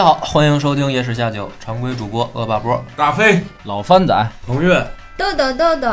[0.00, 2.82] 家好，欢迎收听《夜市下酒》，常规主播恶霸波。
[2.96, 4.82] 大飞、老番仔，彭越，
[5.14, 5.88] 豆豆豆豆，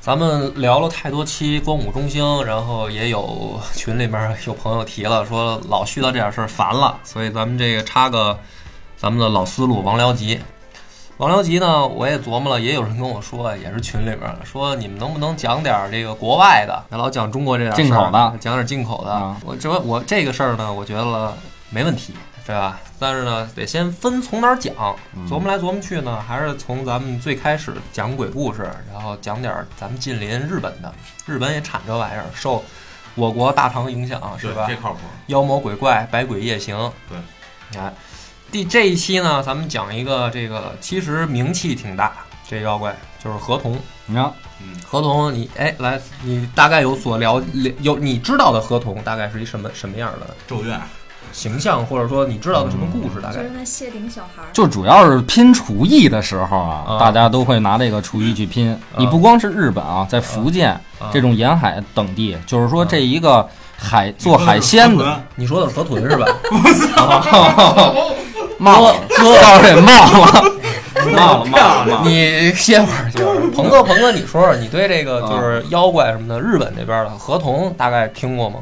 [0.00, 8.36] 咱们聊了太多期光武中兴，然后也有群里面有朋友提了，说老絮叨这点事儿烦了，所以咱们这个插个
[8.96, 10.40] 咱们的老思路，王辽吉。
[11.18, 18.34] 王辽吉呢，我也琢磨了，也有人跟我说，也是群里面说你们能不能讲点儿这个国外的，别老讲中国这点事儿进口的。
[18.40, 19.12] 讲点进口的。
[19.12, 19.36] 啊。
[19.44, 21.32] 我这我这个事儿呢，我觉得
[21.70, 22.12] 没问题，
[22.46, 22.78] 对吧？
[22.98, 24.72] 但是呢，得先分从哪儿讲，
[25.28, 30.94] 琢磨来琢磨去呢，还是从咱们最开始讲鬼故事，然后讲点儿咱们近邻日本的，
[31.26, 32.64] 日本也产这玩意儿，受
[33.16, 34.66] 我国大唐影响，是吧？
[34.68, 35.00] 这靠谱。
[35.26, 36.76] 妖魔鬼怪、百鬼夜行。
[37.08, 37.18] 对，
[37.70, 37.92] 你看，
[38.52, 42.12] 第这一期呢，咱们讲一个这个其实名气挺大，
[42.48, 43.76] 这妖怪就是河童。
[44.06, 44.32] 你看，
[44.86, 50.80] 河童，你哎来，你大概有所了了有你知道的河童大概是一什么什么样的咒怨，
[51.32, 53.20] 形象，或者说你知道的什么故事？
[53.20, 58.76] 大概就是那谢顶小孩儿，就主要是拼厨艺的时候啊，啊大家都会拿这个厨艺去拼。
[58.96, 63.46] 你不光是日本啊，在福建啊这种沿海等地，就是说这一个
[63.76, 66.26] 海做海鲜的，你说的是河豚是吧？
[68.58, 70.42] 冒了，告诉给冒了，
[71.14, 73.50] 冒了，冒了，你歇会儿，歇会儿。
[73.50, 78.60] 鹏哥，鹏哥，你说说你对这个就是妖怪什么的，日本那边的河童大概听过吗？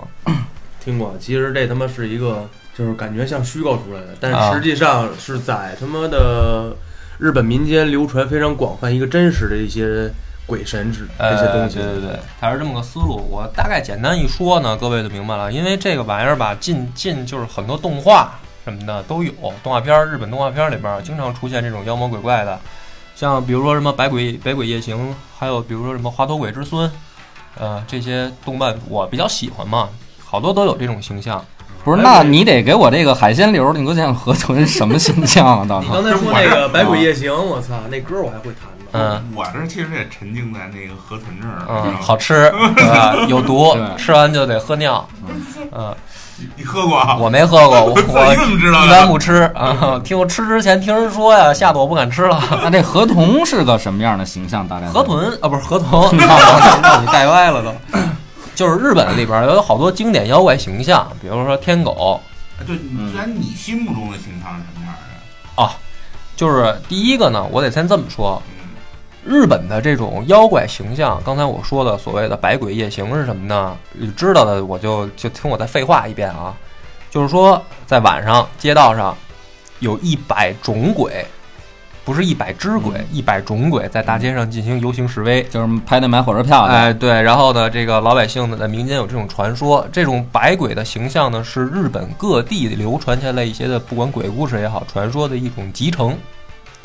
[0.85, 2.47] 听过，其实这他妈是一个，
[2.77, 6.77] 就是感觉像虚构出来的，但啊实际上是在他妈的
[7.19, 10.11] 日本民间流传非常广泛一个真实的一些
[10.47, 11.79] 鬼神之这些东西。
[11.79, 13.17] 呃对对对，它是这么个思路。
[13.31, 15.51] 我大概简单一说呢，各位就明白了。
[15.51, 22.59] 因为这个玩意儿吧，近近就是很多动画什么的都有，动画片儿，日本动画片儿里边儿经常出现这种妖魔鬼怪的，
[23.17, 26.89] 像比如说什么《百鬼百鬼夜行》，还有比如说什么《滑头鬼之孙》，
[27.57, 29.89] 呃，这些动漫我比较喜欢嘛，
[30.35, 31.41] 好多都有这种形象。
[31.85, 35.65] 不是，那你得给我这个海鲜流，你给我讲河豚什么形象啊？
[35.69, 38.85] 到时你刚才说那个《百鬼夜行》，我操，那歌我还会弹呢。
[38.95, 41.63] 嗯我这其实也沉浸在那个河豚这儿。
[41.69, 43.15] 嗯，好吃， 对吧？
[43.29, 45.07] 有毒对，吃完就得喝尿。
[45.73, 45.95] 嗯，
[46.57, 47.17] 你，喝过啊？
[47.17, 49.07] 我没喝过， 我你我怎么知道一般的？
[49.07, 50.01] 不吃啊。
[50.03, 52.43] 听我吃之前听人说呀，吓得我不敢吃了。
[52.65, 54.67] 那这河豚是个什么样的形象？
[54.67, 57.73] 大概河豚啊，不是河童，让你带歪了都。
[58.55, 62.21] 就是日本里边有好多经典妖怪形象，比如说天狗
[62.67, 64.95] 对，你虽然你心目中的形象是什么样
[65.57, 65.63] 的？
[65.63, 65.77] 啊。
[66.37, 68.67] 就是第一个呢，我得先这么说，嗯，
[69.25, 73.77] 日本的这种妖怪形象，刚才我说的所谓的百鬼夜行是什么呢？
[73.93, 76.53] 你知道的我就就听我再废话一遍啊，
[77.09, 79.17] 就是说在晚上街道上
[79.79, 81.25] 有一百种鬼，
[82.05, 85.43] 不是一百只鬼，一百种鬼在大街上进行游行示威。
[85.45, 96.17] 就是排队买火车票的，哎，对，然后呢，这个老百姓呢，在民间有这种传说，这种百鬼的形象呢，是日本各地流传下来一些的，不管鬼故事也好，传说的一种集成。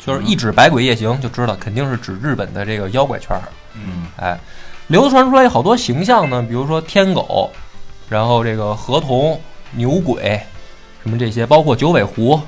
[0.02, 3.42] 就是一指百鬼夜行，就知道肯定是指日本的这个妖怪圈儿。
[3.74, 4.40] 嗯，哎，
[4.86, 7.50] 流传出来好多形象呢，比如说天狗，
[8.08, 9.38] 然后这个河童、
[9.72, 10.40] 牛鬼，
[11.02, 12.40] 什么这些，包括九尾狐、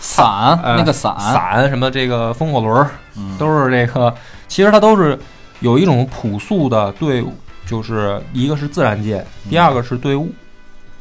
[0.00, 3.36] 伞哎那个伞，伞，什么这个风火轮儿，嗯。
[3.38, 4.14] 都是这个，
[4.46, 5.18] 其实它都是
[5.60, 7.24] 有一种朴素的对，
[7.66, 10.30] 就是一个是自然界，第二个是对物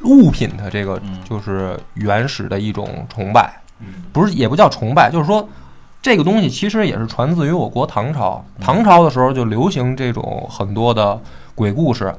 [0.03, 1.17] 物品的这个嗯。
[1.23, 4.03] 就是原始的一种崇拜，嗯。
[4.11, 5.47] 不是也不叫崇拜，就是说
[6.01, 11.19] 这个东西其实也是传自于我国唐朝，唐朝的时候就流行这种很多的
[11.53, 12.13] 鬼故事，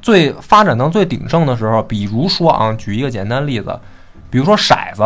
[0.00, 3.78] 最发展到最鼎盛的时候，比如说啊，举一个简单例子，
[4.28, 5.02] 比如说骰子，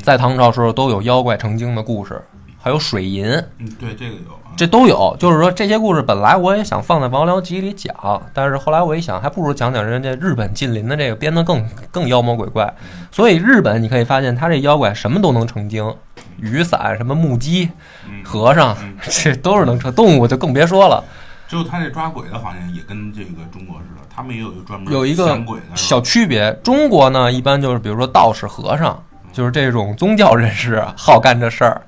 [0.00, 2.22] 在唐朝时候都有妖怪成精的故事，
[2.60, 3.26] 还有水银，
[3.58, 4.54] 嗯，对，这个有啊。
[4.54, 5.16] 这都有。
[5.18, 12.72] 就是说这些故事本来我也想放在《王僚集》里讲，但是后来我一想，还不如讲讲人家日本近邻的这个编得更更妖魔鬼怪。
[13.10, 15.94] 所以日本你可以发现，他这妖怪什么都能成精，
[16.36, 17.70] 雨伞、什么木屐、
[18.08, 19.92] 嗯，和尚嗯，这都是能成。
[19.94, 21.02] 动物就更别说了。
[21.48, 25.38] 只有他这抓鬼的，好像也跟这个中国似的，他们也有一个专门有一个
[25.74, 26.52] 小区别。
[26.62, 31.80] 中国呢，一般就是比如说道士、和尚，就是这种宗教人士好干这事儿。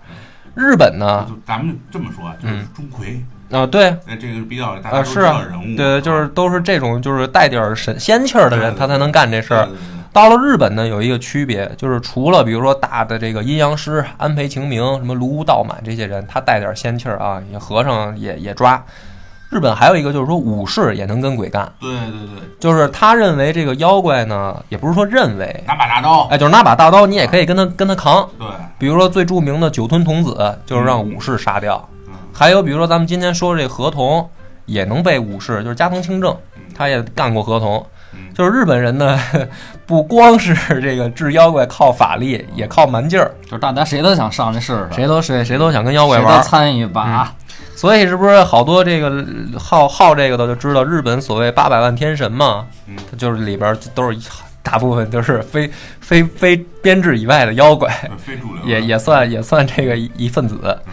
[0.54, 5.32] 日本呢，就咱们这么说，啊就是钟馗，啊，对，那这个比较大家啊，都知是啊。
[5.32, 9.68] 道人物，，对，就是都是这种就是带点儿神仙气儿的人，他才能干这事儿。
[10.12, 18.80] 到了日本呢，有一个区别，就是除了比如说大的这个阴阳师安培晴明、什么卢屋道满这些人，他带点仙气儿啊，也和尚也也抓。
[19.54, 28.28] 日本还有一个就是说武士也能跟鬼干，对对对，就是他认为这个妖怪呢，也不是说认为，拿把大刀，哎，就是拿把大刀，你也可以跟他跟他扛。
[28.36, 28.48] 对，
[28.78, 31.88] 比如说最著名的酒吞童子，就是让武士杀掉。
[32.08, 32.14] 嗯。
[32.32, 34.28] 还有比如说咱们今天说这合同，
[34.66, 36.36] 也能被武士，就是加藤清正，
[36.76, 37.86] 他也干过合同。
[38.12, 38.34] 嗯。
[38.34, 39.16] 就是日本人呢，
[39.86, 47.32] 不光是这个治妖怪靠法力，也靠蛮劲儿，就是大家谁都想上去试试，谁都谁谁都想跟妖怪玩参与一把。
[47.84, 49.22] 所以是不是好多这个
[49.58, 52.64] 好好这个的就知道日本所谓八百万天神嘛？
[52.88, 54.18] 嗯它就是里边儿都是
[54.62, 55.70] 大部分都是 非
[56.00, 57.90] 非非编制以外的妖怪。
[58.16, 60.58] 非主流，也也算也算这个一一份子。
[60.86, 60.92] 嗯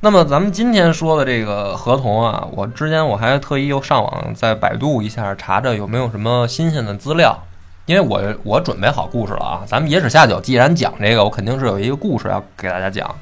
[0.00, 7.36] 那么咱们今天说的这个合同啊，我之前我还特意又上网在百度一下查查有没有什么新鲜的资料，
[7.84, 9.60] 因为我我准备好故事了啊。
[9.66, 13.14] 咱们野史下酒既然讲这个，我肯定是有一个故事要给大家讲。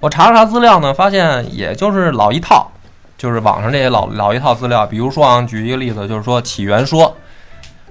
[0.00, 2.70] 我查了查资料呢，发现也就是老一套，
[3.18, 4.86] 就是网上这些老老一套资料。
[4.86, 7.14] 比如说啊，举一个例子，就是说起源说，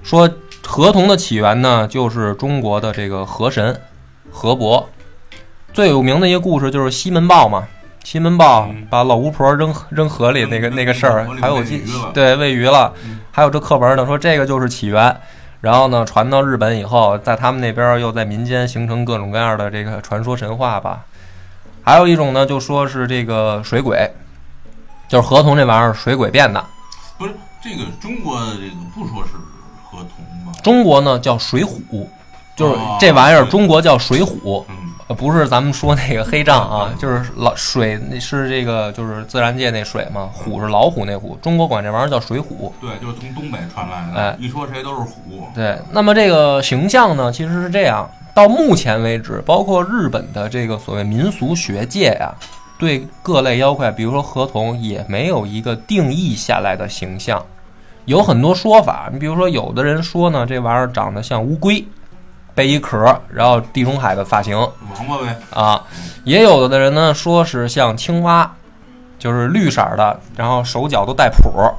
[0.02, 0.28] 说
[0.66, 3.80] 河童的起源呢，就是中国的这个河神
[4.30, 4.88] 河伯。
[5.72, 7.68] 最有名的一个故事就是西门豹嘛，
[8.02, 11.62] 西门豹嗯把老巫婆扔扔河里那个那个事儿还有
[12.12, 15.16] 对喂鱼了嗯，还有这课文呢说这个就是起源，
[15.60, 21.04] 然后呢传到日本以后，在他们那边又在民间形成各种各样的这个传说神话吧。
[21.82, 24.10] 还有一种呢，就说是这个水鬼，
[25.08, 26.64] 就是合同这玩意儿水鬼变的。
[27.18, 29.32] 不是这个中国这个不说是
[29.90, 30.52] 合同吧？
[30.62, 32.06] 中国呢叫水浒，
[32.56, 34.64] 就是哦这玩意儿，中国叫水浒。
[35.14, 42.72] 不是咱们说那个黑账啊嗯，就是老水，那是这个就是自然界那水嘛，虎是老虎那虎，中国管这玩意儿叫水虎。
[42.80, 52.32] 对，就是从东北传来的哎的，一说谁都是虎，对，那么这个形象呢，其实是这样，到目前为止，包括日本的这个所谓民俗学界呀、
[52.78, 57.44] 对各类妖怪，比如说河童，也没有一个定义下来的形象，
[58.04, 59.10] 有很多说法。
[59.12, 61.84] 你比如说，有的人说呢，这玩意儿长得像乌龟，
[62.54, 65.82] 背一壳，然后地中海的发型，王八呗，啊，
[66.24, 68.50] 也有的人呢说是像青蛙，
[69.18, 71.74] 就是绿色儿的，然后手脚都带蹼儿。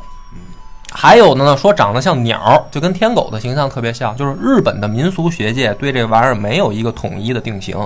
[0.93, 4.13] 还有的呢说长得像鸟儿，就跟天狗的形象特别像。
[4.17, 7.77] 就是日本的民俗学界对这玩意儿没有一个统一的定型，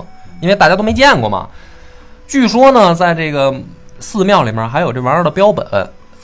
[0.41, 1.47] 因为大家都没见过嘛。
[2.27, 3.53] 据说呢，在这个
[3.99, 5.65] 寺庙里面还有这玩意儿的标本，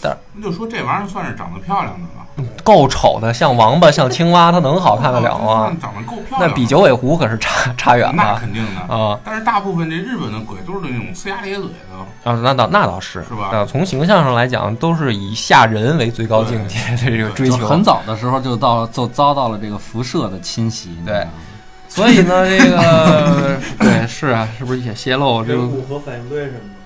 [0.02, 5.72] 但那就说这玩意儿算是长得漂亮的了，够丑的，像王八，像青蛙，它能好看得了吗？
[5.80, 8.82] 长得够漂亮，那比九尾狐可是差差远了那了肯定的。
[8.94, 9.20] 啊！
[9.24, 17.68] 但是大部分这日本的鬼都是那种呲牙咧嘴的，啊，那倒那倒是，是吧啊，从形象上来讲，都是以吓人为最高境界的这个追求。
[17.68, 20.90] 很早的时候就到就遭到了这个辐射的侵袭。
[20.90, 21.30] 你知道吗
[21.88, 25.68] 所以呢，这个 对是啊，是不是也泄露这个？
[25.90, 26.81] 核反应堆什么的。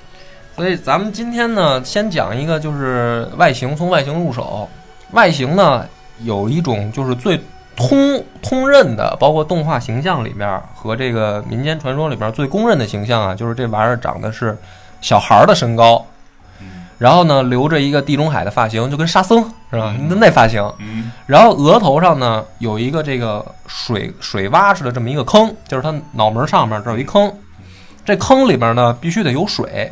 [0.56, 4.68] 所以咱们今天呢，先讲一个，就是外形，从外形入手。
[5.12, 5.86] 外形呢，
[6.20, 7.40] 有一种就是最
[7.76, 14.58] 通通认的，包括动画形象里面和这个民间传说里面最公认的形象啊，就是这玩意儿长得是
[15.02, 16.06] 小孩儿的身高，
[16.62, 19.94] 嗯然后呢留着一个地中海的发型，就跟沙僧是吧？
[20.00, 27.30] 嗯那那发型，嗯，然后额头上呢有一个这个水水洼似的这么一个坑，就是他脑门上面这有一坑，
[28.06, 29.92] 这坑里边呢必须得有水，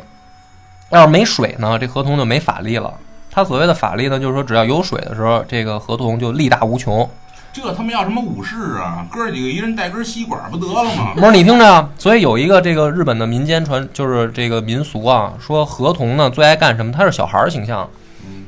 [0.94, 2.92] 要是没水呢，这合同就没法力了。
[3.30, 7.08] 他所谓的法力呢，就是说只要有水的时候，这个合同就力大无穷。
[7.52, 9.06] 这他妈要什么武士啊？
[9.10, 11.12] 哥几个一人带根吸管不得了吗？
[11.14, 16.90] 不是你听着啊，所以有一个这个日本的民间传，就是这个民俗啊，说河童呢最爱干什么？
[16.90, 17.88] 他是小孩儿形象，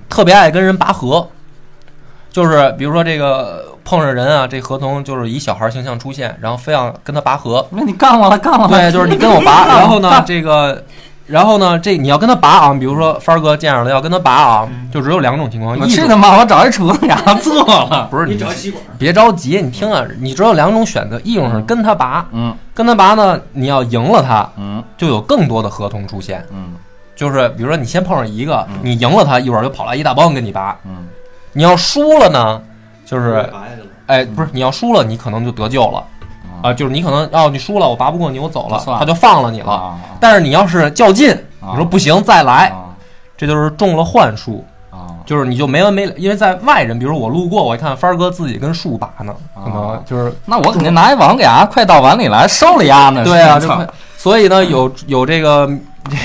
[0.09, 1.29] 特别爱跟人拔河。
[2.33, 7.67] 就是比如说这个碰上人啊，这河童就是以小孩儿形象出现，然后非要跟他拔河。
[7.71, 8.69] 那你干我了，干我了。
[8.69, 10.85] 对，就是你跟我拔， 然后呢，这个，
[11.27, 16.39] 然后呢，这你要跟他拔啊，比如说帆儿哥见着了要跟他拔啊，就只有两种情况，去他妈！
[16.39, 18.07] 我找一厨子给他做了。
[18.11, 26.45] 不是你找吸管，别着急，你听啊，你只有两种选择，一种是跟他拔，嗯跟他拔呢，你要赢了他，嗯就有更多的合同出现。
[26.53, 26.75] 嗯
[27.17, 30.77] 就是比如说你先碰上一个，你赢了他，一会儿就跑来一大帮跟你拔。
[30.85, 31.09] 嗯
[31.53, 32.61] 你要输了呢，
[33.07, 33.87] 就是拔下去了。
[34.07, 36.05] 哎，不是你要输了，你可能就得救了
[36.63, 39.73] 啊，就是你可能哦，你输了，我拔不过你，我走了，他就放了你了。
[39.73, 42.95] 啊但是你要是较劲，啊你说不行，再来，啊
[43.37, 44.65] 这就是中了幻术。
[44.91, 53.25] 啊就是你就没完没了，因为在外人，比如我路过，我一看帆儿哥自己跟树拔呢，可能啊就是那我肯定拿一网给伢快到碗里来收了伢呢。
[53.25, 53.61] 对啊，
[54.17, 55.69] 所以呢，有有这个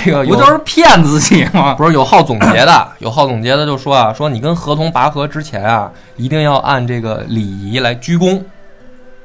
[0.06, 1.74] 这个有不就是骗自己吗？
[1.74, 8.40] 不是有好总结的，有好总结的就说啊，说你跟合同拔河之前啊，一定要按这个礼仪来鞠躬。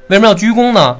[0.07, 0.97] 为什么要鞠躬呢？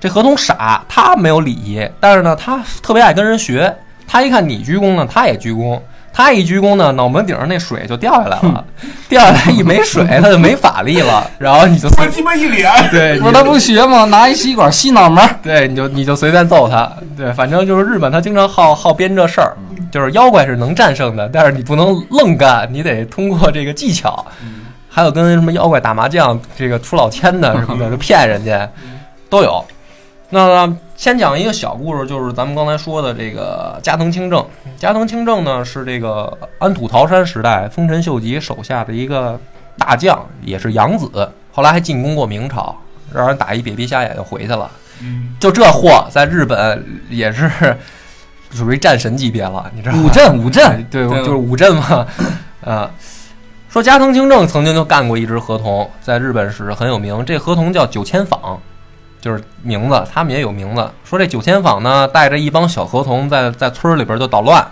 [0.00, 3.74] 这合同傻，他没有礼仪，但是呢，他特别爱跟人学。
[4.06, 5.80] 他一看你鞠躬呢，他也鞠躬。
[6.10, 8.64] 他一鞠躬呢，脑门顶上那水就掉下来了，
[9.08, 11.30] 掉下来一没水，他就没法力了。
[11.38, 14.04] 然后你就我鸡巴一脸，对，不是他不学吗？
[14.06, 15.30] 拿一吸管吸脑门儿。
[15.42, 19.56] 对，你就你就随便揍他，对，反正就是日本，他经常好好编这事儿，
[19.92, 24.26] 就是妖怪是能战胜的，但是你不能愣干，你得通过这个技巧，
[24.98, 28.68] 还有跟什么妖怪打麻将，这个出老千的什么的，就骗人家，
[29.30, 29.64] 都有。
[30.30, 34.44] 那先讲一个小故事，就是咱们刚才说的这个加藤清正。
[34.76, 39.38] 加藤清正呢是这个安土桃山时代丰臣秀吉手下的一个
[39.78, 42.76] 大将，也是养子，后来还进攻过明朝，
[43.14, 44.68] 让人打一瘪鼻瞎眼就回去了。
[45.00, 47.48] 嗯，就这货在日本也是
[48.50, 50.02] 属于战神级别了，你知道吗？
[50.04, 52.04] 五阵五阵， 对，对就是武阵嘛，
[52.64, 52.90] 啊。
[53.70, 57.24] 说加藤清正曾经就干过一只合同，在日本是很有名。
[57.24, 58.58] 这合同叫九千坊，
[59.20, 60.90] 就是名字，他们也有名字。
[61.04, 64.66] 说这九千坊呢，带着一帮小合同在在村里边就捣乱，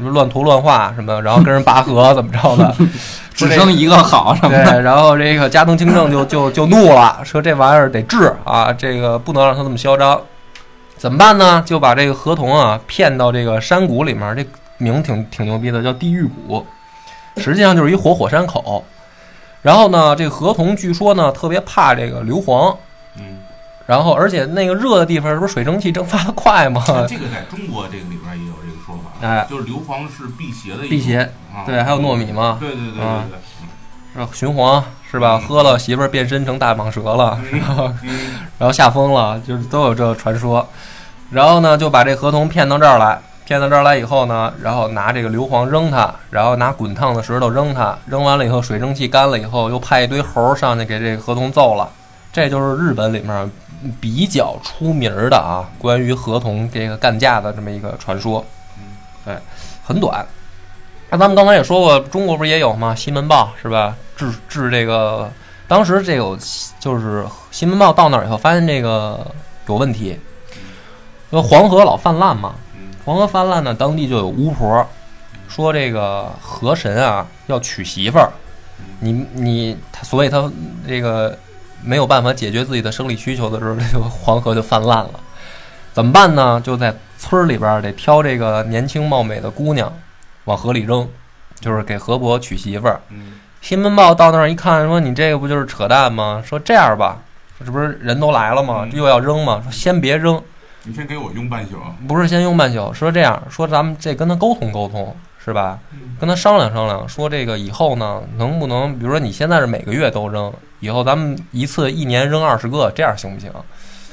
[0.00, 2.74] 乱涂乱画什么，然后跟人拔河怎么着的，
[3.34, 4.70] 只剩一个好什么的。
[4.70, 10.20] 对，然后这个加藤清正就就就怒了，说这玩意儿得治啊，这个不能让他这么嚣张。
[10.98, 11.62] 怎么办呢？
[11.66, 14.44] 就把这个合同啊骗到这个山谷里面，这
[14.78, 16.66] 名挺挺牛逼的，叫地狱谷，
[17.36, 18.84] 实际上就是一活火山口。
[19.62, 22.76] 然后呢，这个河童据说呢特别怕这个硫磺，
[23.16, 23.38] 嗯，
[23.86, 26.84] 然后而且那个热的地方，这不是水蒸气蒸发的快吗？
[27.08, 31.18] 这个在中国这个里边也有这个说法，哎就是硫磺是辟邪的一，辟邪
[31.52, 33.38] 啊对，还有糯米嘛，对对对对啊对，
[34.14, 35.38] 是吧雄黄是吧？
[35.38, 38.18] 喝了媳妇儿变身成大蟒蛇了，然后嗯
[38.58, 40.68] 然后吓疯了，就是都有这个传说。
[41.30, 51.88] 然后呢，就把这河童骗到这儿来，骗到这儿来以后呢，然后拿这个硫磺扔它，然后拿滚烫的石头扔它，扔完了以后，水蒸气干了以后，又派一堆猴儿上去给这个合同揍了。
[52.32, 53.50] 这就是日本里面
[54.00, 58.44] 比较出名儿的啊，关于合同这个干架的这么一个传说。
[59.24, 59.34] 对，
[59.86, 60.26] 很短。
[61.08, 62.96] 那咱们刚才也说过，中国不是也有吗？
[62.96, 63.94] 西门豹是吧？
[64.16, 65.30] 治治这个，
[65.68, 66.36] 当时这有
[66.80, 69.24] 就是西门豹到那儿以后，发现这个
[69.68, 70.18] 有问题，
[71.30, 72.60] 因为黄河老泛滥嘛，嗯
[73.06, 74.84] 黄河泛滥呢，当地就有巫婆
[75.48, 78.28] 说这个河神啊要娶媳妇儿，
[78.98, 80.50] 你你他，所以他
[80.88, 81.38] 这个
[81.84, 85.10] 没有办法解决自己的生理需求的时候，这个黄河就泛滥了。
[85.92, 86.60] 怎么办呢？
[86.64, 89.90] 就在村儿里边儿得挑这个年轻貌美的姑娘
[90.46, 91.08] 往河里扔，
[91.60, 93.00] 就是给河伯娶媳妇儿。
[93.10, 96.42] 嗯新闻报到那儿一看，说你这个不就是扯淡吗？
[96.44, 97.18] 说这样吧，
[97.64, 98.82] 这不是人都来了吗？
[98.82, 99.60] 嗯又要扔吗？
[99.62, 100.42] 说先别扔，
[100.86, 101.76] 你先给我用半宿，
[102.06, 102.92] 不是先用半宿。
[102.94, 105.14] 说这样，说咱们这跟他沟通沟通，
[105.44, 105.78] 是吧？
[106.20, 113.50] 跟他商量商量，说这个以后呢，能不能，比如说你现在是每个月都扔，以后咱们一次一年扔二十个，这样行不行？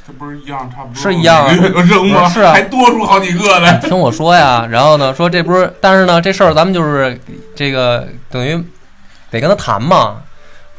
[0.06, 0.96] 这不是一样差不多？
[0.96, 1.48] 是一样
[1.86, 2.28] 扔吗？
[2.28, 3.78] 是啊还多出好几个来。
[3.86, 7.20] 听我说呀，然后呢，说这不是，但是呢，这事儿咱们就是
[7.56, 8.56] 这个等于
[9.30, 10.24] 得跟他谈嘛。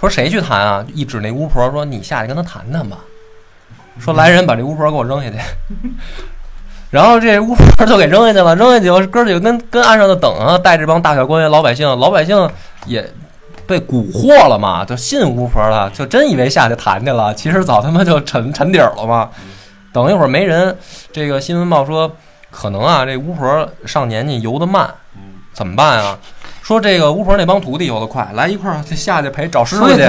[0.00, 0.84] 说谁去谈啊？
[0.92, 2.98] 一指那巫婆说：“你下去跟他谈谈吧。”
[3.98, 5.36] 说来人把这巫婆给我扔下去。
[6.90, 12.48] 然后这巫婆就给扔下去了，扔下去以后，哥几个跟跟岸上的等啊，带这帮大小官员、老百姓，老百姓
[12.86, 13.04] 也
[13.66, 19.28] 被蛊惑了嘛，就信巫婆了，就真以为下去谈去了，其实早他妈就沉沉底儿了嘛。
[19.92, 20.76] 等一会儿没人，
[21.12, 22.10] 这个新闻报说
[22.50, 24.88] 可能啊，这巫婆上年纪游得慢，
[25.52, 26.16] 怎么办啊？
[26.62, 30.02] 说这个巫婆那帮徒弟游得快，来一块儿下去陪找师傅去，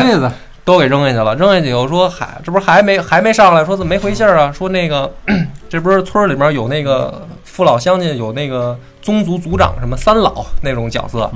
[0.65, 1.33] 都给扔下去了。
[1.35, 3.63] 扔下去以后说，还，这不是还没还没上来？
[3.63, 4.51] 说怎么没回信儿啊？
[4.51, 5.09] 说那个
[5.69, 11.31] 这不是村儿里面有那个父老乡亲有那个宗族族长什么三老那种角色，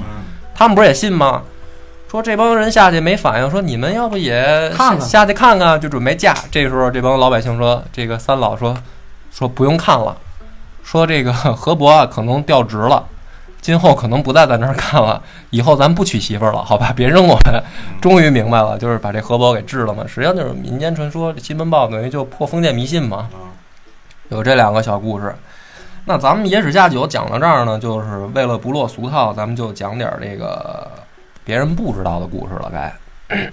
[0.53, 1.43] 他们不是也信吗？
[2.09, 6.33] 说这帮人下去没反应，说你们要不也下去看看，就准备架。
[6.49, 8.75] 这时候这帮老百姓说，这个三老说
[9.31, 10.17] 说不用看了，
[10.83, 13.05] 说这个 河伯啊可能调职了，
[13.61, 16.91] 今后可能不再在那儿看了， 以后咱不娶媳妇儿了，好吧？
[16.95, 17.63] 别扔我们。
[18.01, 20.03] 终于明白了，就是把这河伯给治了嘛。
[20.07, 23.29] 实际上就是民间传说，这新闻报等于就破封建迷信嘛。
[24.29, 25.35] 有这两个小故事。
[26.05, 30.89] 那咱们野史下酒讲到这儿呢，就是为了不落俗套，咱们就讲点儿这个
[31.43, 32.91] 别人不知道的故事了，该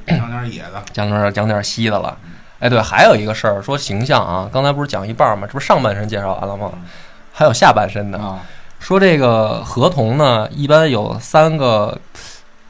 [0.16, 2.16] 讲点野的， 讲点儿讲点儿稀的了。
[2.60, 5.46] 哎，对，还有一个事儿，说形象啊，刚才不是讲一半儿吗？
[5.46, 6.72] 这不是上半身介绍完了吗？
[7.32, 8.18] 还有下半身的。
[8.18, 8.40] 啊，
[8.86, 11.98] 说这个合同呢，一般有三个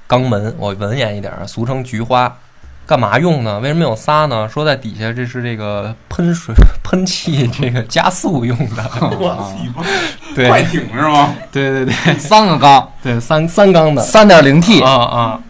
[0.08, 2.38] 肛门，我文言一点儿，俗称菊花。
[2.86, 3.60] 干嘛用呢？
[3.60, 4.48] 为什么有仨呢？
[4.48, 8.90] 说在底下这是这个喷水、 喷气这个加速用的。
[10.34, 11.34] 对快艇是吗？
[11.52, 14.00] 对对对三个缸，对，三三缸的。
[14.00, 15.42] 三点零 T，啊啊，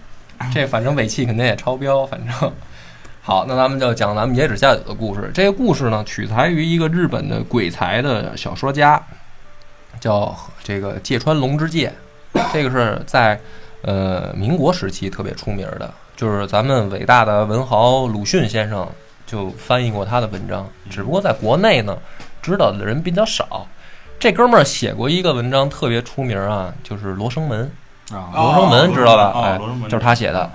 [0.52, 2.52] 这反正尾气肯定也超标，反正。
[3.23, 5.30] 好，那咱们就讲咱们野史下酒的故事。
[5.32, 9.00] 这个故事呢，取材于一个日本的鬼才的小说家，
[10.00, 11.92] 叫这个芥川龙之介。
[12.52, 13.40] 这个是在
[13.82, 18.86] 呃民国时期特别出名的，就是咱们伟大的文豪鲁迅先生
[19.26, 21.96] 就翻译过他的文章，只不过在国内呢
[22.42, 23.66] 知道的人比较少。
[24.18, 27.70] 这哥们儿写过一个文章特别出名啊，就是《罗生门》。
[28.14, 29.40] 啊，罗生门知道吧？
[29.42, 30.50] 哎就是他写的。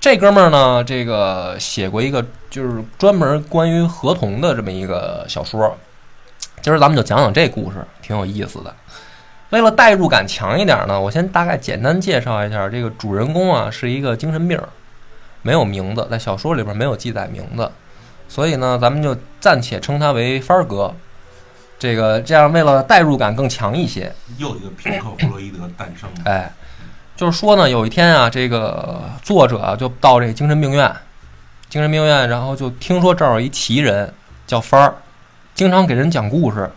[0.00, 5.76] 这哥们儿呢，这个写过一个就是专门关于河童的这么一个小说。
[6.62, 8.74] 今儿咱们就讲讲这故事，挺有意思的。
[9.50, 14.60] 为了代入感强一点呢，我先大概简单介绍一下这个主人公啊，是一个精神病，
[15.42, 17.70] 没有名字，在小说里边没有记载名字，
[18.28, 20.94] 所以呢，咱们就暂且称他为帆儿哥。
[21.78, 26.22] 这个这样，为了代入感更强一些，又一个平克·弗洛伊德诞生了。
[26.24, 26.52] 哎，
[27.16, 30.92] 就是说呢，有一天啊，这个作者啊就到这个精神病院，
[31.68, 34.12] 精神病院，然后就听说这儿有一奇人
[34.44, 34.94] 叫帆儿，
[35.58, 36.70] 经常给人讲故事。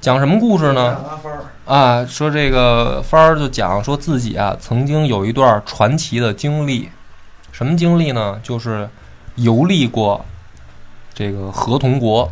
[0.00, 1.04] 讲什么故事呢？
[1.66, 6.88] 啊，说这个帆儿就讲说自己啊曾经有一段传奇的经历，
[7.50, 8.38] 什么经历呢？
[8.40, 8.88] 就是
[9.34, 10.24] 游历过
[11.12, 12.30] 这个河童国，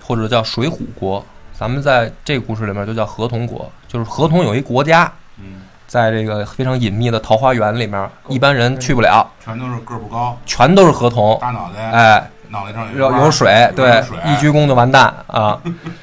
[0.00, 1.22] 或者叫水浒国。
[1.52, 11.38] 咱们在这个故事里面就叫河童国，就是河童有一国家，嗯，在这个非常隐秘的桃花源里面，一般人去不了，全都是个儿不高，全都是河童。
[11.38, 15.58] 大脑袋，哎，脑袋上有有有水，对，一鞠躬就完蛋啊！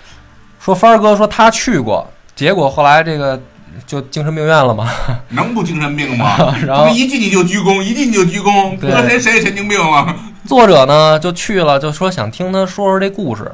[0.59, 3.39] 说帆儿哥说他去过，结果后来这个
[3.85, 4.89] 就精神病院了嘛，
[5.29, 6.53] 能不精神病吗？
[6.65, 10.13] 然后一进去就鞠躬，一进去就鞠躬，对搁谁谁神经病了？
[10.45, 13.51] 作者呢就去了，就说想听他说说这故事，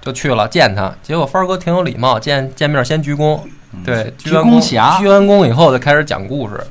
[0.00, 0.92] 就去了见他。
[1.02, 3.40] 结果帆儿哥挺有礼貌，见见面先鞠躬，
[3.84, 6.66] 对，鞠完躬侠鞠完躬以后就开始讲故事，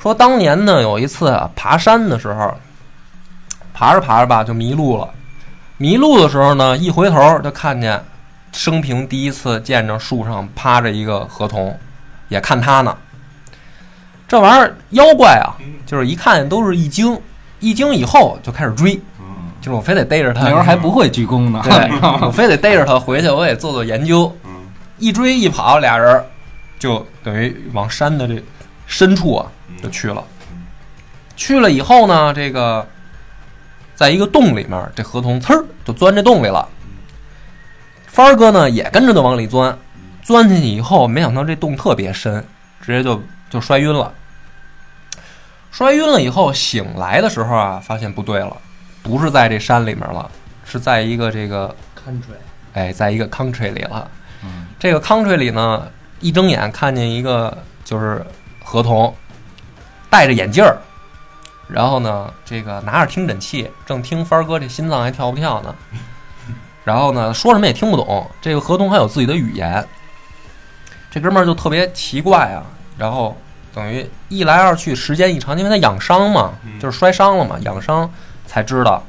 [0.00, 2.54] 说当年呢有一次啊爬山的时候，
[3.80, 5.08] 爬着爬着吧就迷路了，
[5.78, 7.98] 迷路的时候呢一回头就看见
[8.52, 11.74] 生平第一次见着树上趴着一个河童，
[12.28, 12.94] 也看他呢。
[14.28, 17.18] 这玩意儿妖怪啊，就是一看都是一惊，
[17.58, 19.24] 一惊以后就开始追，嗯
[19.62, 21.62] 就是我非得逮着他，那时候还不会鞠躬呢。
[21.64, 21.90] 对，
[22.20, 24.30] 我非得逮着他回去，我得做做研究。
[24.44, 24.50] 嗯
[24.98, 26.22] 一追一跑，俩人
[26.78, 28.44] 就等于往山的这
[28.86, 29.46] 深处啊
[29.82, 30.22] 就去了。
[31.34, 32.86] 去了以后呢，这个
[34.00, 36.66] 在一个洞里面，这河童呲儿就钻这洞里了。
[38.06, 39.76] 帆儿哥呢也跟着就往里钻，
[40.22, 42.42] 钻进去以后，没想到这洞特别深，
[42.80, 44.10] 直接就就摔晕了。
[45.70, 48.56] 摔晕了以后，醒来的时候啊，发现不对了，
[49.02, 50.30] 不是在这山里面了，
[50.64, 52.40] 是在一个这个 country
[52.72, 54.10] 哎，在一个 country 里了。
[54.42, 55.86] 嗯这个 country 里呢，
[56.20, 58.24] 一睁眼看见一个就是
[58.64, 59.14] 河童，
[60.08, 60.78] 戴着眼镜儿，
[61.72, 65.74] 然后呢，这个拿着听诊器，正听帆儿哥这心脏还跳不跳呢。
[66.84, 68.28] 然后呢，说什么也听不懂。
[68.40, 69.86] 这个河童还有自己的语言，
[71.10, 72.64] 这哥们儿就特别奇怪啊。
[72.96, 73.36] 然后
[73.72, 78.10] 等于一来二去，时间一长，因为他养伤嘛，就是摔伤了嘛，养伤
[78.46, 79.02] 才知道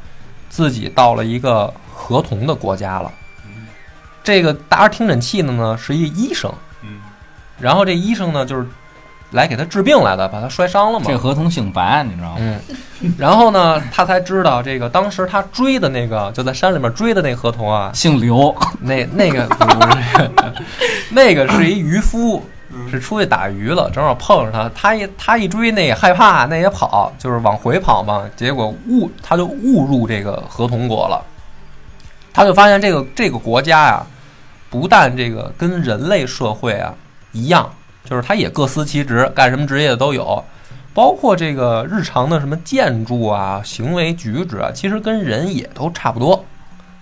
[0.49, 3.11] 自己到了一个河童的国家了。
[4.23, 7.01] 这个拿着听诊器的呢是一医生，嗯
[7.57, 8.67] 然后这医生呢就是
[9.31, 11.05] 来给他治病来的，把他摔伤了嘛。
[11.07, 12.37] 这合同姓白，你知道吗？
[12.39, 12.59] 嗯，
[13.17, 20.31] 然后呢，他才知道这个当时他追的那个就在山里面追的那合同啊，姓刘，那那个不是，
[21.09, 22.45] 那个是一渔夫，
[22.89, 31.23] 是出去打鱼了，正好碰上他，他一他一追，那也害怕，那也跑，就是往回跑嘛，结果误他就误入这个合同国了，
[32.33, 34.05] 他就发现这个这个国家呀、
[34.69, 36.93] 不但这个跟人类社会啊
[37.31, 37.69] 一样，
[38.03, 40.43] 就是他也各司其职，干什么职业的都有。
[40.93, 46.43] 包括这个日常的什么建筑啊、行为举止啊，其实跟人也都差不多，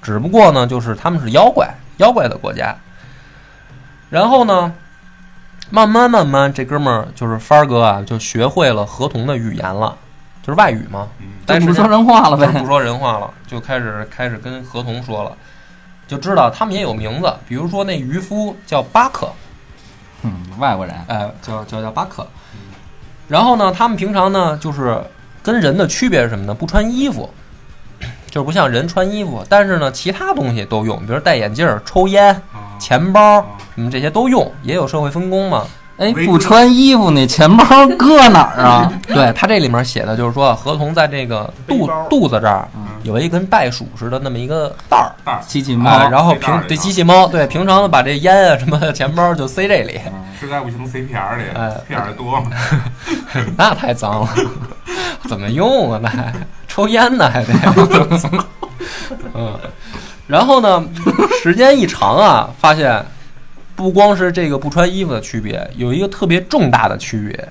[0.02, 2.76] 只不过呢，就是他们是妖怪，妖怪的国家。
[4.12, 4.72] 然后呢，
[5.72, 9.98] 慢慢慢慢，这哥们儿就是帆儿哥啊，就学会了河童的语言了，
[10.44, 11.08] 就是外语嘛。
[11.20, 12.46] 嗯但是不说人话了呗？
[12.46, 15.36] 不说人话了，就开始开始跟河童说了，
[16.08, 19.32] 就知道他们也有名字，比如说那渔夫叫巴克，
[20.24, 22.28] 嗯，外国人，哎，叫叫叫巴克。
[23.28, 25.02] 然后呢，他们平常呢，就是
[25.44, 26.54] 跟人的区别是什么呢？
[26.54, 27.30] 不穿衣服，
[28.30, 35.66] 就是不像人穿衣服，但是呢，其他东西都用，比如戴眼镜儿、抽烟、啊钱包啊什么这些都用，也有社会分工嘛。
[36.00, 37.66] 哎，不穿衣服那钱包
[37.98, 38.92] 搁哪儿啊？
[39.08, 45.12] 对他这里面写的就是说，合同在这个肚肚子这儿嗯有一根袋鼠似的那么一个袋儿。
[45.26, 45.40] 袋儿。
[45.48, 47.28] 机器猫，啊，然后平对机器猫。
[47.28, 50.00] 对平常的把这烟啊什么的钱包就塞这里，
[50.40, 52.52] 实在不行塞片儿里哎，片儿多嘛。
[53.58, 54.30] 那太脏了，
[55.28, 56.00] 怎么用啊？
[56.02, 56.34] 那还
[56.68, 57.54] 抽烟呢还得，
[59.34, 59.58] 嗯，
[60.28, 60.84] 然后呢，
[61.42, 63.04] 时间一长啊，发现
[63.80, 67.50] 不光是这个不穿衣服的区别，有一个特别重大的区别，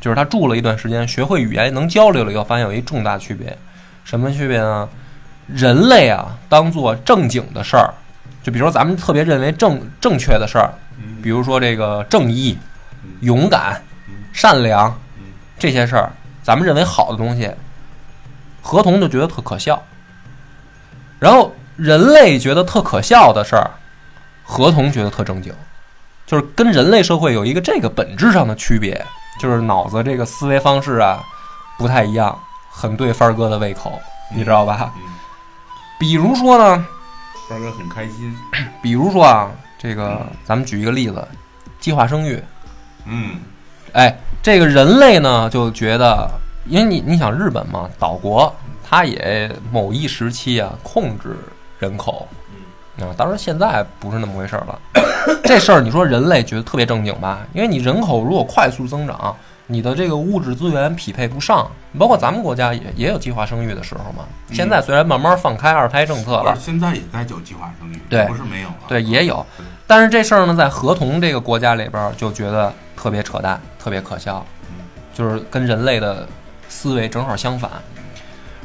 [0.00, 3.54] 就是他住了一段时间，学会语言能交流了以后，发现有一重大区别，
[4.02, 4.88] 什么区别呢？
[5.46, 7.92] 人类啊，当做正经的事儿，
[8.42, 11.20] 就比如说咱们特别认为正正确的事儿，嗯。
[11.20, 12.56] 比如说这个正义、
[13.20, 13.78] 勇敢、
[14.32, 14.98] 善良
[15.58, 16.10] 这些事儿，
[16.42, 17.50] 咱们认为好的东西，
[18.62, 19.82] 合同就觉得特可笑。
[21.18, 23.70] 然后人类觉得特可笑的事儿，
[24.48, 25.52] 合同觉得特正经，
[26.26, 29.00] 就是跟人类社会有一个这个本质上的区别，
[29.38, 31.22] 就是脑子这个思维方式啊
[31.76, 32.36] 不太一样，
[32.70, 33.92] 很对帆儿哥的胃口，
[34.34, 34.90] 你知道吧？
[34.96, 35.02] 嗯
[36.00, 36.86] 比如说呢，
[37.48, 38.32] 帆儿哥很开心。
[38.80, 41.26] 比如说啊，这个咱们举一个例子，
[41.80, 42.40] 计划生育，
[43.04, 43.40] 嗯
[43.92, 46.30] 哎，这个人类呢就觉得，
[46.66, 48.54] 因为你你想日本嘛，岛国，
[48.88, 51.36] 它也某一时期啊控制
[51.80, 52.28] 人口，
[53.06, 54.78] 啊，当然现在不是那么回事儿了。
[55.44, 57.40] 这事儿你说人类觉得特别正经吧？
[57.52, 64.24] 因为你人口如果快速增长，你的这个物质资源匹配不上，包括咱们国家也也有计划生育的时候嘛。
[64.50, 68.74] 现在虽然慢慢放开二胎政策了现在也在叫计划生育，对不是没有了。
[68.88, 69.44] 对，也有。
[69.86, 74.44] 但是这事儿呢，在合同这个国家里边就觉得特别扯淡，特别可笑，
[75.14, 76.26] 就是跟人类的
[76.68, 77.70] 思维正好相反。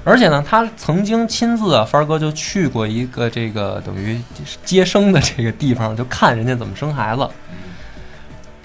[0.06, 4.22] 而且呢，他曾经亲自啊，帆儿哥就去过一个这个等于
[4.66, 7.28] 接生的这个地方，就看人家怎么生孩子，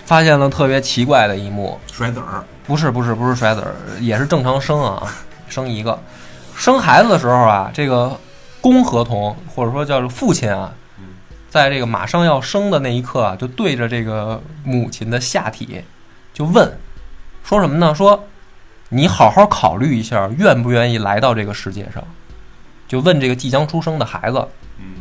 [0.04, 1.78] 发现了特别奇怪的一幕。
[1.92, 5.02] 甩子儿，不是不是不是甩子儿，也是正常生啊，
[5.48, 5.96] 生一个。
[6.56, 8.18] 生孩子的时候啊，这个
[8.60, 10.72] 公合同或者说叫做父亲啊，
[11.48, 15.84] 在这个马上要生的那一刻啊，就对着这个母亲的下体
[16.34, 16.76] 就问，
[17.44, 17.94] 说什么呢？
[17.94, 18.27] 说
[18.90, 22.02] 你好好考虑一下，愿不愿意来到这个世界上？
[22.86, 24.48] 就问这个即将出生的孩子，
[24.78, 24.94] 嗯，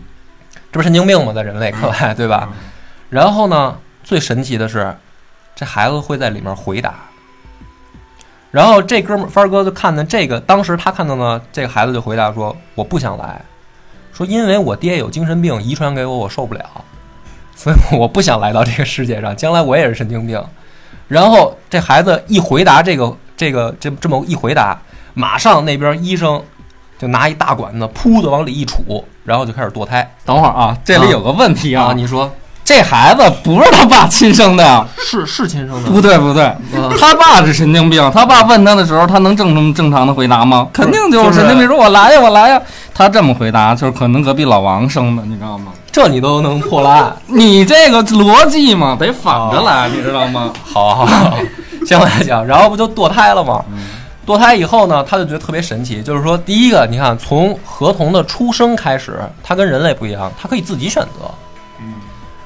[0.54, 1.32] 这不是神经病吗？
[1.32, 2.50] 在人类看来， 对吧？
[3.10, 4.93] 然后呢，最神奇的是，
[5.56, 6.95] 这孩子会在里面回答。
[8.52, 13.41] 然后这哥们儿帆儿哥就看见这个，当时他看到呢，这个孩子就回答说：“我不想来，
[14.12, 16.65] 说因为我爹有精神病，遗传给我，我受不了，
[17.56, 20.43] 所以我不想来到这个世界上，将来我也是神经病。”
[21.08, 24.78] 然后这孩子一回答这个这个这这么一回答，
[25.13, 26.41] 马上那边医生
[27.00, 30.12] 就拿一大管子噗的往里一杵，然后就开始堕胎。
[30.26, 32.30] 等会儿啊，这里有个问题啊，你说。
[32.65, 34.62] 这孩子不是他爸亲生的。
[34.62, 34.86] 呀？
[34.97, 35.89] 是是亲生的。
[35.89, 40.67] 不对不对，嗯他爸是神经病，他爸问他的时候，他能正正正常的回答吗？
[40.73, 42.62] 肯定就就是是神经病，说我来呀我来呀，
[42.93, 45.71] 他这么回答就是可能隔壁老王生的，你知道吗？
[45.97, 47.17] 这你都能破了案？
[47.25, 50.53] 你这个逻辑嘛，得反着来，你知道吗？
[50.63, 51.36] 好好好，
[51.88, 53.65] 行来讲，然后不就堕胎了吗？
[54.23, 61.31] 堕胎以后呢，他就觉得特别神奇，就是说，第一个，你看从合同的出生开始，他跟人类不一样，他可以自己选择。
[61.81, 61.95] 嗯，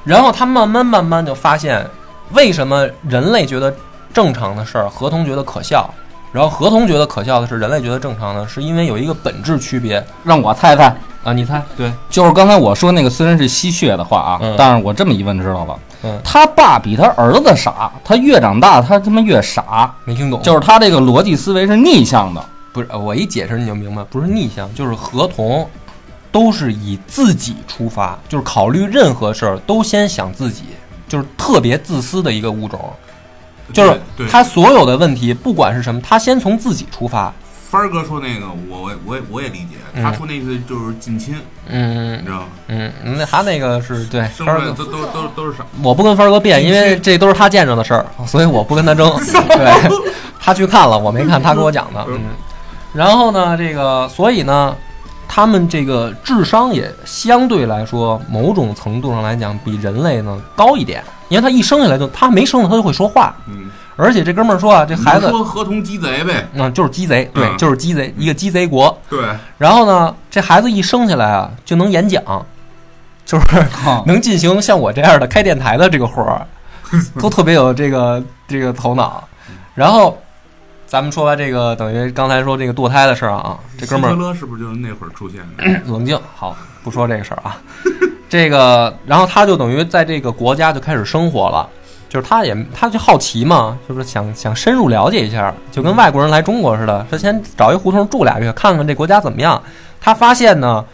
[0.02, 1.86] 然后他慢慢慢慢就发现，
[2.32, 3.74] 为什么人类觉得
[4.14, 5.92] 正常的事儿，合同觉得可笑，
[6.32, 10.84] 然后合同觉得可笑的是人类觉得正常的，是因为有一个本质区别让我猜猜，
[11.22, 11.32] 啊！
[11.32, 11.62] 你猜？
[11.76, 22.42] 对，就是刚才我说那个虽然是吸血的话啊，嗯但是我这么一问知道了，嗯他爸比他儿子傻，他越长大他他妈越傻，没听懂，就是他这个逻辑思维是逆向的。
[22.72, 25.68] 不是，呃我一解释你就明白，不是逆向，就是合同
[26.32, 30.62] 都是以自己出发，就是考虑任何事儿都先想自己，
[31.06, 32.80] 就是特别自私的一个物种。
[33.72, 37.32] 就是他所有的问题，不管是什么，他先从自己出发。
[37.70, 42.46] 帆儿哥说那个，我我我也理解，嗯他说那个就是近亲，你嗯知道吗？
[42.68, 45.64] 嗯，那他那个是对帆儿哥，都都都都是傻。
[45.82, 49.10] 我不跟帆儿哥辩，因为这都是他见着的事儿，所以我不跟他争。
[49.48, 49.90] 对，
[50.38, 52.04] 他去看了，我没看，他给我讲的。
[52.08, 52.20] 嗯，
[52.92, 54.76] 然后呢，这个所以呢，
[55.34, 67.56] 他们这个智商也相对来说，某种程度上来讲，比人类呢高一点，因为他一生下来就他没生下他就会说话，嗯，而且这哥们儿说啊，这孩子说合同鸡贼呗，嗯就是鸡贼，对，嗯。
[67.56, 68.94] 就是鸡贼，一个鸡贼国。
[69.08, 69.24] 对，
[69.56, 72.22] 然后呢，这孩子一生下来啊，就能演讲，
[73.24, 73.66] 就是
[74.04, 76.46] 能进行像我这样的开电台的这个活儿，
[77.18, 79.26] 都特别有这个这个头脑。
[79.74, 80.18] 然后
[80.92, 85.64] 咱们说完这个，等于刚才说这个堕胎的事儿啊，这哥们儿希特勒是不是就是那会儿出现的？
[85.90, 87.56] 冷静，好，不说这个事儿啊。
[88.28, 91.66] 这个，然后他就等于在这个国家就开始生活了，
[92.10, 99.62] 就是他也他就好奇嘛，就是想想深入了解一下，就跟外国人来中国似的，他先找一胡同住俩月，看看这国家怎么样。
[99.98, 100.84] 他发现呢，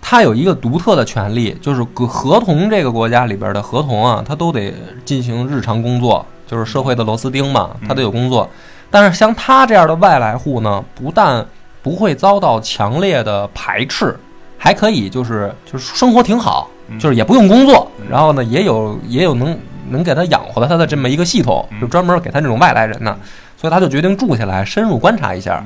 [0.00, 4.72] 他有一个独特的权利，就是合合同这个国家里边的合同啊，他都得
[5.04, 8.48] 进行日常工作，就是社会的螺丝钉嘛，他得有工作。
[8.92, 11.44] 但是像他这样的外来户呢，不但
[11.82, 14.16] 不会遭到强烈的排斥，
[14.56, 16.68] 还可以就是就是生活挺好，
[17.00, 23.18] 就是也不用工作，然后呢也有也有能能给他养活的他的这么一个系统，就专门给他这种外来人呢，
[23.56, 25.64] 所以他就决定住下来，深入观察一下。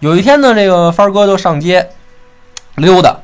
[0.00, 1.88] 有一天呢，这个帆儿哥就上街
[2.74, 3.16] 溜达，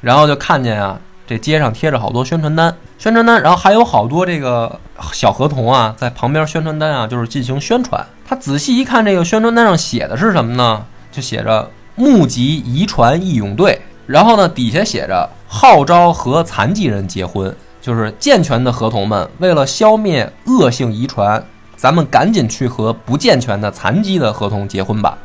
[0.00, 0.98] 然后就看见啊，
[1.30, 4.80] 这街上贴着好多宣传单，宣传单，然后还有好多这个
[5.12, 8.04] 小合同啊，在旁边宣传单啊，就是进行宣传。
[8.26, 10.84] 他仔细一看，这个宣传单上写的是什么呢？
[11.12, 21.40] 就写着“募集遗传义勇队”，然后呢，底下写着“号召和残疾人结婚”，就是健全的合同们为了消灭恶性遗传，
[21.76, 25.16] 咱们赶紧去和不健全的残疾的合同结婚吧。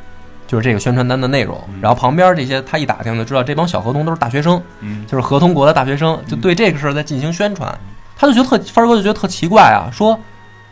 [0.56, 7.78] 就是这个宣传单的内容，然后旁边这些他一打听就知道，这帮小合同都是大学生，嗯就是合同国的大学生，就对这个事儿在进行宣传。
[8.16, 10.18] 他就觉得特，帆儿哥就觉得特奇怪啊，说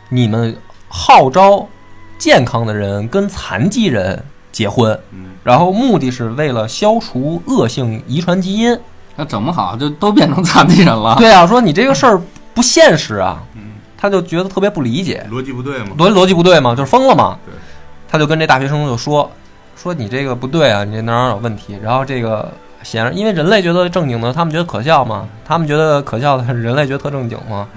[0.08, 0.56] 你们
[0.88, 1.68] 号召
[2.16, 8.74] 健康的人跟残疾人结婚，嗯然后目的是为了消除恶性遗传基因。
[9.16, 11.16] 那怎么好就都变成残疾人了。
[11.18, 12.18] 对啊，说你这个事儿
[12.54, 15.90] 不现实啊，嗯，他就觉得特别不理解，逻辑不对吗。
[15.98, 17.52] 逻逻辑不对吗，就是疯了嘛对。
[18.08, 19.28] 他就跟这大学生就说
[19.76, 21.78] 说你这个不对啊，你这哪儿哪有问题。
[21.82, 22.50] 然后这个
[22.82, 27.68] 显然因为人类觉得正经的，他们觉得可笑嘛，他们觉得可笑的， 人类觉得特正经嘛。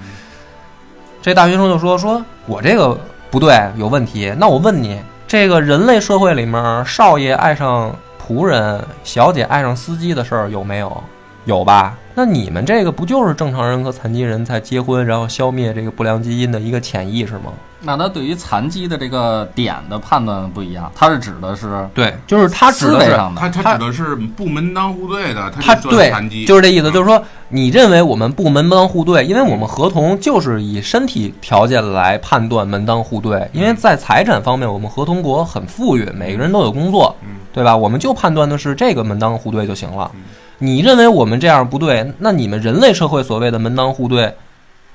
[1.22, 2.98] 这大学生就说说我这个
[3.30, 4.34] 不对，有问题。
[4.38, 7.94] 那我问你，这个人类社会里面，少爷爱上
[8.26, 11.04] 仆人，小姐爱上司机的事儿有没有？
[11.48, 11.98] 有吧？
[12.14, 17.54] 那你们这个不就是正常人和残疾人在结婚，然后消灭这个不良基因的一个潜意识吗？
[17.80, 37.78] 那他对于残疾的这个点的判断不一样，他是指的是对，就是他指的是他他他指的是不门当户对的，他就算对残疾，，就是这意思，就是说你认为我们不门当户对，因为我们合同就是以身体条件来判断门当户对，因为在财产方面，我们合同国很富裕，每个人都有工作，嗯对吧？
[37.78, 40.22] 我们就判断的是这个门当户对就行了嗯。
[40.60, 44.36] 你认为我们这样不对，那你们人类社会所谓的门当户对，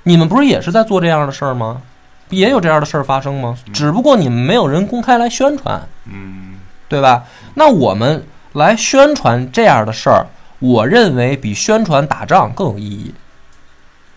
[0.04, 1.82] 你们不是也是在做这样的事儿吗？
[2.28, 3.56] 不也有这样的事儿发生吗？
[3.72, 6.54] 只不过你们没有人公开来宣传，嗯
[6.88, 7.24] 对吧？
[7.54, 10.26] 那我们来宣传这样的事儿，
[10.58, 13.14] 我认为比宣传打仗更有意义。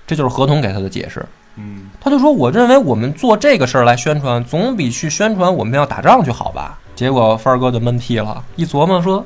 [0.08, 1.26] 这就是合同给他的解释。
[1.58, 9.26] 嗯他就说：“我认为我们做这个事儿来宣传，总比去宣传我们要打仗去好吧？”结果范儿哥就闷屁了，一琢磨说：“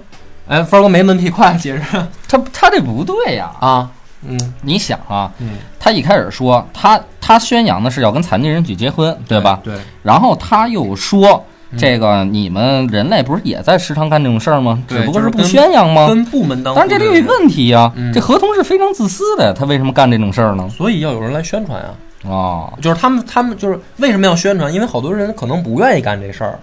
[0.50, 1.82] 哎，帆儿哥没门屁，快其实
[2.28, 3.90] 他他这不对呀、啊！”
[4.28, 9.62] 嗯你想啊，嗯，他一开始说他他宣扬的是要跟残疾人去结婚，对吧？
[9.64, 11.42] 对，然后他又说。
[11.78, 14.82] 这个你们人类不是也在时常干这种事儿吗？
[14.88, 16.08] 对只不过是不宣扬吗？
[16.08, 20.68] 跟部门当，但是这里有一个问题呀、嗯这合同是非常自私的，他为什么干这种事儿呢？
[20.76, 21.90] 所以要有人来宣传啊。
[22.26, 24.74] 哦，就是他们，他们就是为什么要宣传？
[24.74, 26.58] 因为好多人可能不愿意干这事儿，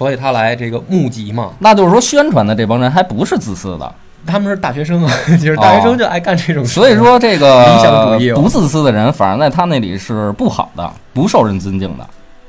[0.00, 1.50] 所以他来这个募集嘛。
[1.58, 3.94] 那就是说宣传的这帮人还不是自私的，
[4.26, 6.72] 他们是大学生啊， 就是大学生就爱干这种事。
[6.72, 12.06] 所以说这个理想主义哦不自私的人，反而在他那里是不好的，不受人尊敬的。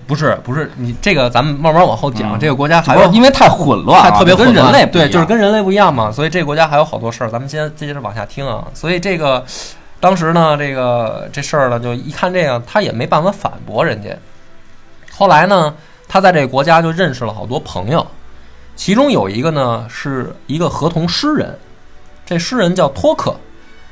[0.07, 2.31] 不是不是你这个，咱们慢慢往后讲。
[2.31, 8.63] 嗯这个国家还不有因为太混乱了，它特别跟混乱人类对，就是跟人类不一样嘛，所以这个国家还有好多事儿，咱们先接着往下听啊。
[8.73, 9.43] 所以这个
[9.99, 14.09] 当时呢，这个这事儿呢，就一看这样，他也没办法反驳人家。
[15.13, 15.73] 后来呢，
[16.13, 18.05] 他在这个国家就认识了好多朋友，
[18.75, 21.57] 其中有一个呢是一个合同诗人，
[22.25, 23.33] 这诗人叫托克，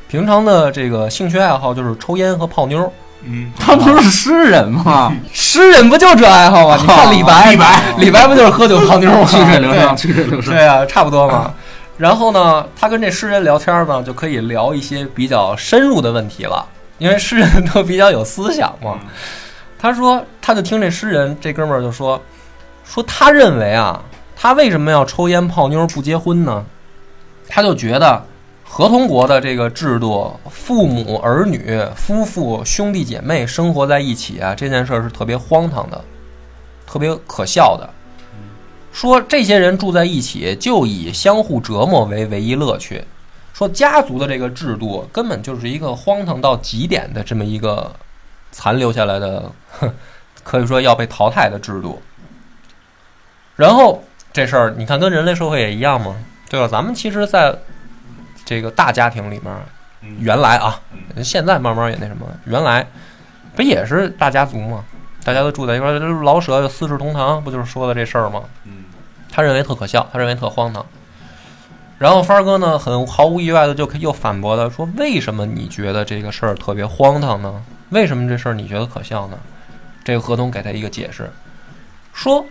[0.10, 2.91] 平常的这个兴趣爱好就是抽烟和泡妞。
[3.23, 5.15] 嗯，他不是诗人吗？
[5.32, 6.75] 诗人不就这爱好吗？
[6.82, 9.23] 你看李白，李白，李白不就是喝酒泡妞吗？
[9.23, 10.49] 曲水流觞，对曲水流觞。
[10.49, 11.53] 对啊，差不多嘛。
[11.97, 16.65] 然后呢，他跟这诗人聊天呢，就可以聊一些比较深入的问题了，
[16.97, 18.99] 因为诗人都比较有思想嘛。
[19.79, 22.21] 他说，他就听这诗人这哥们儿就说，
[22.83, 24.03] 说他认为啊，
[24.35, 26.65] 他为什么要抽烟泡妞不结婚呢？
[27.47, 28.21] 他就觉得
[28.63, 36.03] 合同国的这个制度，父母儿女、夫妇、兄弟姐妹生活在一起啊，这件事儿是特别荒唐的，
[36.85, 37.89] 特别可笑的。
[38.91, 43.01] 说这些人住在一起就以相互折磨为唯一乐趣，
[43.53, 47.91] 说家族的这个制度根本就是一个荒唐到极点的这么一个
[48.51, 49.93] 残留下来的，哼
[50.43, 52.01] 可以说要被淘汰的制度。
[53.55, 56.15] 然后这事儿你看跟人类社会也一样嘛，
[56.49, 56.67] 对吧？
[56.67, 57.53] 咱们其实在
[58.45, 59.53] 这个大家庭里面，
[60.01, 60.79] 嗯原来啊，
[61.23, 62.88] 现在慢慢也那什么，原来
[63.55, 64.83] 不也是大家族嘛？
[65.23, 68.43] 大家都住在一块儿，就是老舍有四世同堂，不就是说的这事儿吗？
[68.63, 68.85] 嗯，
[69.29, 70.85] 他认为特可笑，他认为特荒唐。
[71.97, 77.62] 然后帆哥呢，很毫无意外的就又反驳他说：“为什么你觉得这个事儿特别荒唐呢？
[77.89, 79.38] 为什么这事儿你觉得可笑呢？”
[80.04, 81.30] 这个合同给他一个解释，
[82.13, 82.45] 说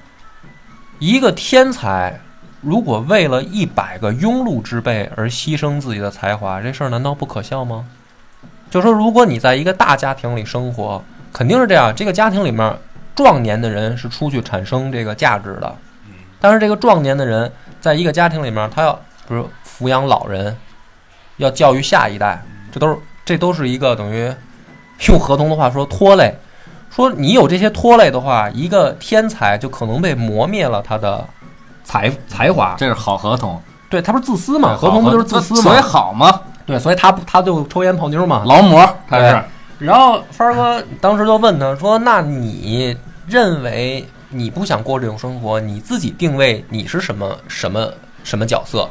[0.98, 2.20] 一个天才
[2.61, 7.88] 如果为了一百个庸碌之辈而牺牲自己的才华，这事儿难道不可笑吗？
[8.70, 12.79] 就说如果你在一个大家庭里生活，肯定是这样，这个家庭里面
[13.16, 15.74] 壮年的人是出去产生这个价值的，
[16.40, 18.92] 但是这个壮年的人在一个家庭里面，他要
[19.27, 20.57] 比如抚养老人，
[21.38, 24.33] 要教育下一代，这都是这都是一个等于
[25.06, 26.34] 用合同的话说拖累。
[26.90, 31.24] 说你有这些拖累的话，一个天才就可能被磨灭了他的
[31.84, 32.74] 才才华。
[32.78, 34.74] 这是好合同，对他不是自私嘛？
[34.76, 35.80] 合同不就是自私吗所以？
[35.80, 38.42] 好嘛，对，所以他不他就抽烟泡妞嘛。
[38.46, 39.42] 劳模他是
[39.78, 42.96] 然后帆儿哥当时就问他说：“那你
[43.28, 47.88] 认为你不想过这种生活，你自己定位你是什么什么
[48.24, 48.88] 什么角色？”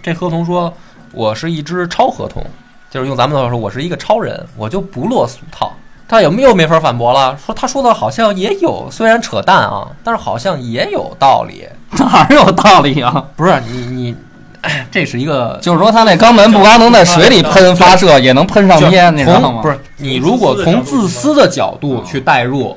[0.00, 0.72] 这合同说
[1.12, 2.44] ：“我是一只超合同，
[2.90, 5.72] 就是用咱们的话说，我是一个超人，我就不落俗套。”
[6.08, 7.36] 他有没有没法反驳了？
[7.44, 11.66] 说他说的好像也有，虽然扯淡啊，但是好像也有道理。
[11.98, 13.24] 哪儿有道理啊？
[13.34, 14.16] 不是你你，
[14.60, 19.60] 哎这是一个 就是说他那肛门不光能在水里喷发射，也能喷上天，你知道吗？
[19.62, 22.76] 不是你如果从自私的角度去代入，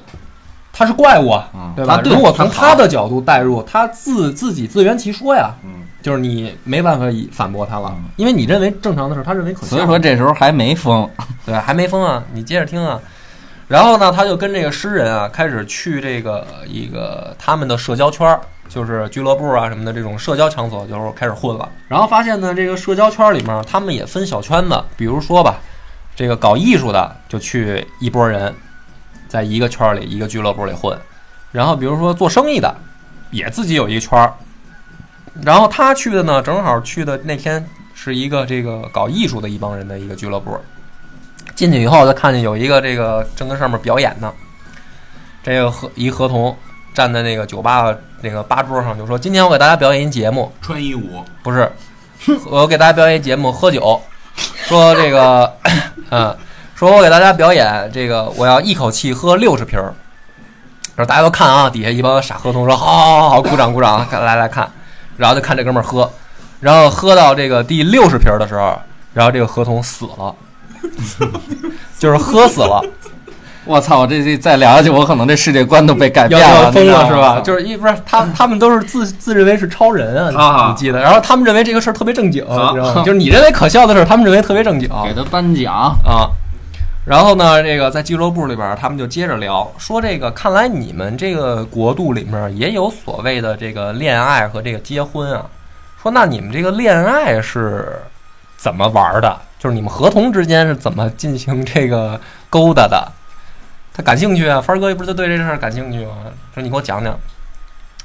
[0.73, 2.01] 他是怪物啊，嗯对吧？
[2.03, 9.67] 如果从他他的角度代入，他自自己自圆其说呀，嗯，就是你没办法以反驳他了嗯，因为你认为正常的事，他认为可笑。
[9.67, 11.09] 所以说这时候还没封，
[11.45, 12.99] 对，还没封啊，你接着听啊。
[13.67, 21.69] 然后呢，他就跟这个诗人啊，开始去这个一个他们的社交圈儿，就是俱乐部啊什么的这种社交场所，就是开始混了。
[21.87, 25.59] 然后发现呢，这个社交圈里面，他们也分小圈子，比如说吧，
[26.15, 28.51] 这个搞艺术的就去一拨人，
[29.27, 30.97] 在一个圈儿里一个俱乐部里混，
[31.51, 32.75] 然后比如说做生意的，
[33.29, 34.33] 也自己有一个圈儿。
[35.43, 40.57] 然后他去的呢，正好去的那天是一个这个搞艺术的一帮人的一个俱乐部。
[41.55, 44.31] 进去以后，他看见有一个这个正跟上面表演呢，
[45.43, 46.55] 这个合一合同
[46.93, 51.69] 站在那个酒吧那个吧桌上，就说：“今天我给大家表演一节目，穿衣舞，不是，
[52.49, 54.01] 我给大家表演一节目，喝酒。
[54.63, 55.53] 说这个，
[56.11, 56.37] 嗯，
[56.75, 59.93] 说我给大家表演这个，我要一口气喝六十瓶儿。
[60.95, 64.69] 然后大家都看啊，底下一帮傻合同说：好好好好，鼓掌鼓掌，来来看。
[65.19, 66.09] 然后就看这哥们儿喝，
[66.61, 68.79] 然后喝到这个第六十瓶儿的时候，
[69.13, 70.33] 然后这个合同死了，
[71.99, 72.81] 就是喝死了。
[73.65, 74.07] 我操！
[74.07, 77.39] 这这再聊下去，我可能这世界观都被改变了，要疯了是吧？
[77.41, 80.99] 就是一不是他他们都是自自认为是超人啊，啊你记得？
[80.99, 83.03] 然后他们认为这个事儿特别正经，啊你知道吗？
[83.05, 86.31] 就是你认为可笑的事儿，他们认为特别正经给他颁奖，啊。
[87.09, 95.43] 然后呢，这个在俱乐部里边，他们就接着聊，说这个看来你们这个国度里面也有所谓的这个恋爱和这个结婚啊。
[95.99, 97.99] 说那你们这个恋爱是
[98.57, 99.41] 怎么玩的？
[99.57, 103.11] 就是你们合同之间是怎么进行这个勾搭的？
[103.91, 106.11] 他感兴趣啊，帆哥不是就对这事儿感兴趣吗？
[106.53, 107.17] 说你给我讲讲。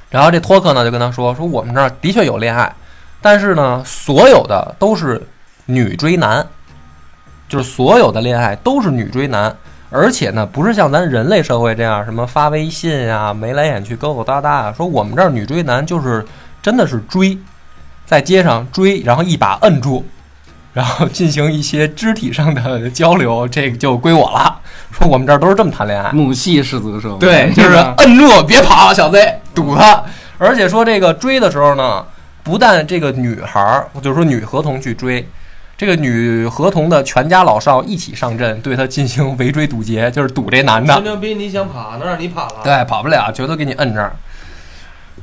[0.08, 2.74] 然后这托克呢就跟他说说我们这儿的确有恋爱，
[3.20, 5.22] 但是呢，所有的都是
[5.66, 6.46] 女追男，
[7.48, 9.54] 就是所有的恋爱都是女追男，
[9.90, 14.74] 而且呢，不是像咱人类社会这样什么发微信啊、眉来眼去、勾勾搭搭啊。
[14.76, 16.24] 说我们这儿女追男就是
[16.62, 17.38] 真的是追，
[18.06, 20.04] 在街上追，然后一把摁住，
[20.72, 24.60] 然后进行一些肢体上的交流，这个就归我了。
[24.90, 26.10] 说我们这儿都是这么谈恋爱。
[26.12, 30.02] 母系氏族社会，对，就是摁住，别跑，小 Z，堵他。
[30.38, 32.04] 而且说这个追的时候呢，
[32.42, 35.28] 不但这个女孩儿，就是说女合同去追，
[35.84, 41.02] 这个女合同的全家老少一起上阵，对他进行围追堵截， 就是堵这男的吹。
[41.02, 42.62] 牛逼，你想跑，能让你跑了？
[42.64, 44.16] 对，跑不了，绝对给你摁这儿。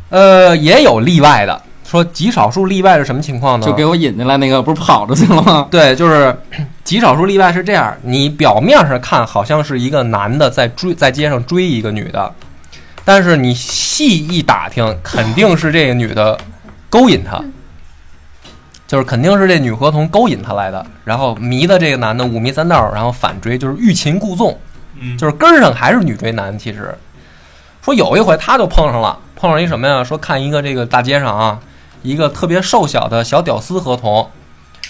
[0.09, 3.65] 呃，也有例外的，说极少数例外是什么情况呢？
[3.65, 5.67] 就给我引进来那个，不是跑出去了吗？
[5.71, 6.37] 对，就是
[6.83, 12.31] 极少数例外是这样，你表面上看好像是一个男的在追，在街上追一个女的，
[13.03, 16.37] 但是你细一打听，肯定是这个女的
[16.87, 17.43] 勾引他，
[18.91, 24.59] 就是肯定是这女合同勾引他来的，然后迷的这个男的五迷三道，然后反追，就是欲擒故纵，
[24.99, 26.59] 嗯，就是根儿上还是女追男。
[26.59, 26.93] 其实
[27.81, 30.03] 说有一回他就碰上了，碰上一什么呀？
[30.03, 31.57] 说看一个这个大街上啊，
[32.01, 34.29] 一个特别瘦小的小屌丝合同，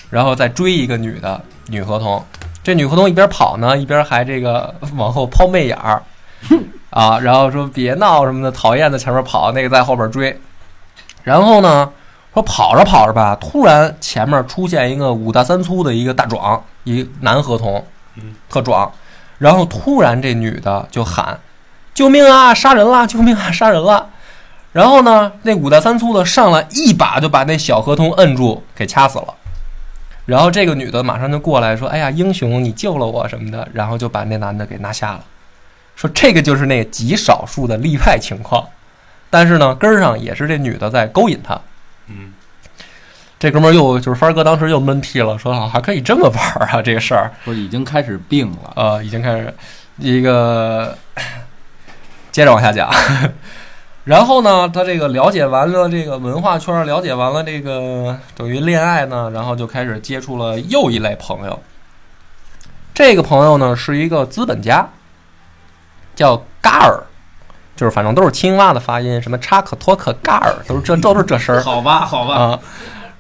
[0.10, 2.26] 然后再追一个女的女合同。
[2.64, 6.02] 这女合同一边跑呢，一边还这个往后抛媚眼儿
[6.90, 10.36] 啊，然后说别闹什么的，讨厌的前面跑，那个在后边追。
[11.24, 11.88] 然后呢，
[12.34, 18.92] 说跑着跑着吧，突然前面出现一个五大三粗的一个大壮，一男合同嗯，特壮。
[19.38, 21.40] 然后突然这女的就喊
[21.94, 22.54] ：“救命啊！
[22.54, 23.08] 杀人了！
[23.08, 23.52] 救命啊！
[23.52, 24.08] 杀人了！”
[24.72, 29.34] 然后呢，那五大三粗的上来一把就把那小合同摁住，给掐死了。
[30.26, 35.24] 然后这个女的马上就过来说：“哎呀，英雄，你救了我什么的。”然后就把那男的给拿下了。
[35.96, 38.66] 说这个就是那极少数的例外情况，
[39.30, 41.60] 但是呢，根儿上也是这女的在勾引他。
[42.20, 42.34] 嗯，
[43.40, 49.54] 这哥们儿又就是帆哥当时又闷屁了，说啊还可以这么玩儿啊，这个事儿说已经开始病了，呃已经开始
[49.98, 50.98] 一个
[52.32, 52.90] 接着往下讲。
[54.04, 61.62] 然后呢，他这个了解完了这个文化圈，了解完了这个等于恋爱呢，然后就开始接触了又一类朋友。
[62.94, 64.90] 这个朋友呢是一个资本家，
[66.16, 67.04] 叫嘎尔，
[67.76, 71.62] 就是反正都是青蛙的发音，什么查克托克嘎尔，都是这都是这声儿。
[71.64, 72.60] 好吧，好吧，啊。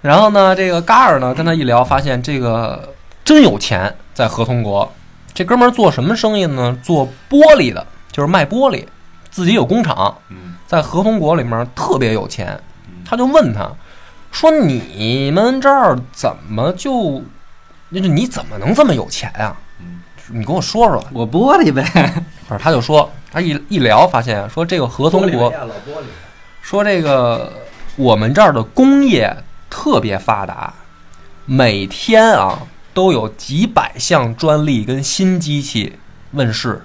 [0.01, 2.93] 然后呢，这个嘎尔呢跟他一聊，发现这个
[3.23, 4.91] 真有钱，在合同国。
[5.33, 6.77] 这哥们儿做什么生意呢？
[6.83, 8.85] 做玻璃的，就是卖玻璃，
[9.29, 12.59] 自己有工厂，嗯在合同国里面特别有钱。
[13.05, 13.69] 他就问他
[14.31, 17.21] 说：“你们这儿怎么就，
[17.91, 19.55] 就是你怎么能这么有钱啊？
[20.31, 21.03] 嗯你跟我说说。
[21.13, 21.83] 我玻璃呗，”
[22.47, 26.05] 不是，他就说他一一聊，发现说这个合同国老玻璃，
[26.61, 27.51] 说这个
[27.95, 29.35] 我们这儿的工业
[29.69, 30.73] 特别发达，
[31.45, 32.59] 每天啊
[32.93, 35.97] 都有几百项专利跟新机器
[36.31, 36.81] 问世，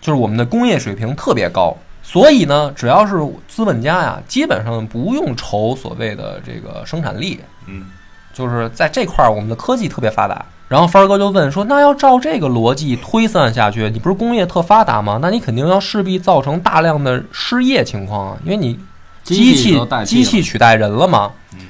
[0.00, 1.76] 就是我们的工业水平特别高。
[2.02, 3.16] 所以呢，只要是
[3.48, 7.86] 资本家呀，基本上不用愁所谓的这个生产力，嗯
[8.32, 10.46] 就是在这块儿我们的科技特别发达。
[10.68, 15.18] 然后帆儿哥就问说：“那要照这个逻辑推算下去，你不是工业特发达吗？
[15.22, 18.78] 那你肯定要势必造成大量的失业情况啊，因为你
[19.22, 21.32] 机器机器取代人了嘛。
[21.54, 21.60] 嗯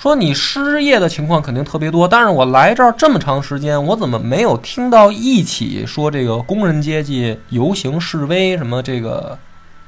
[0.00, 9.38] 说你失业的情况肯定特别多，但是我来这儿这么长时间，我怎么没有听到一起说这个工人阶级游行示威什么这个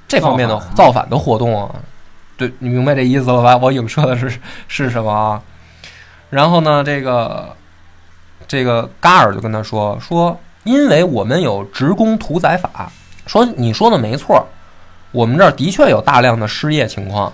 [0.06, 1.74] 这方面的造反的活动啊？
[2.36, 3.56] 对你明白这意思了吧？
[3.56, 4.30] 我影射的是
[4.68, 5.40] 是什么啊？
[6.28, 7.56] 然后呢，这个
[8.46, 12.90] 这个嘎尔就跟他说说，因为我们有职工屠宰法，
[13.26, 14.46] 说你说的没错，
[15.10, 17.32] 我们这儿的确有大量的失业情况。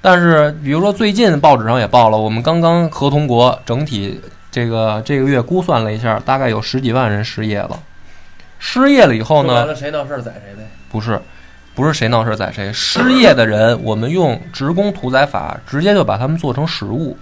[0.00, 7.78] 但是，比如说最近报纸上也报了，我们刚刚合同国整体这个这个月估算了一下，大概有十几万人失业了。
[8.58, 10.68] 失业了以后呢，说白了谁闹事儿宰谁呗。
[10.90, 11.18] 不是，
[11.74, 17.16] 不是谁闹事宰谁，失业的人，我们用职工屠宰法直接就把他们做成食物。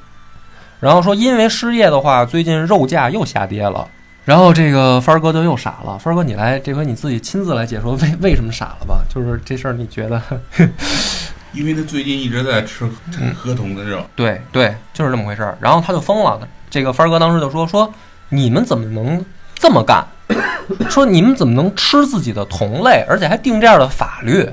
[0.82, 3.88] 然后说，因为失业的话，最近肉价又下跌了。
[4.24, 9.00] 然后这个帆儿哥就又傻了，帆儿哥你来，这回你自己亲自来解说为 为什么傻了吧？
[9.08, 10.20] 就是这事儿，你觉得？
[11.54, 12.84] 因为他最近一直在吃
[13.32, 15.56] 合同的肉，对对，就是这么回事儿。
[15.60, 17.88] 然后他就疯了，这个帆儿哥当时就说说
[18.30, 19.24] 你们怎么能
[19.54, 20.04] 这么干？
[20.90, 24.50] 说你们怎么能吃自己的同类，而且还定这样的法律？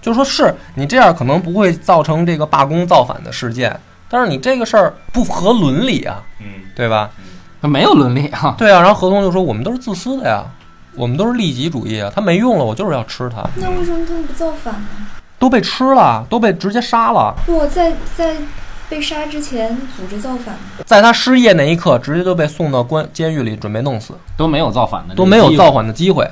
[0.00, 3.78] 就说是你这样可能不会造成这个罢工造反的事件，
[4.12, 6.44] 但是你这个事儿不合伦理啊，嗯
[6.76, 7.08] 对吧？
[7.62, 10.44] 他没有伦理啊，对啊，然后合同就说我们都是自私的呀，
[10.96, 14.88] 我们都是利己主义啊，他没用了，我就是要吃他，那为什么他们不造反呢？
[15.38, 17.34] 都被吃了，都被直接杀了。
[17.46, 18.36] 我在在
[18.90, 20.54] 被杀之前组织造反，
[20.84, 24.12] 在他失业那一刻，直接就被送到关监狱里准备弄死。
[24.36, 26.30] 都没有造反的，都没有造，反的机会。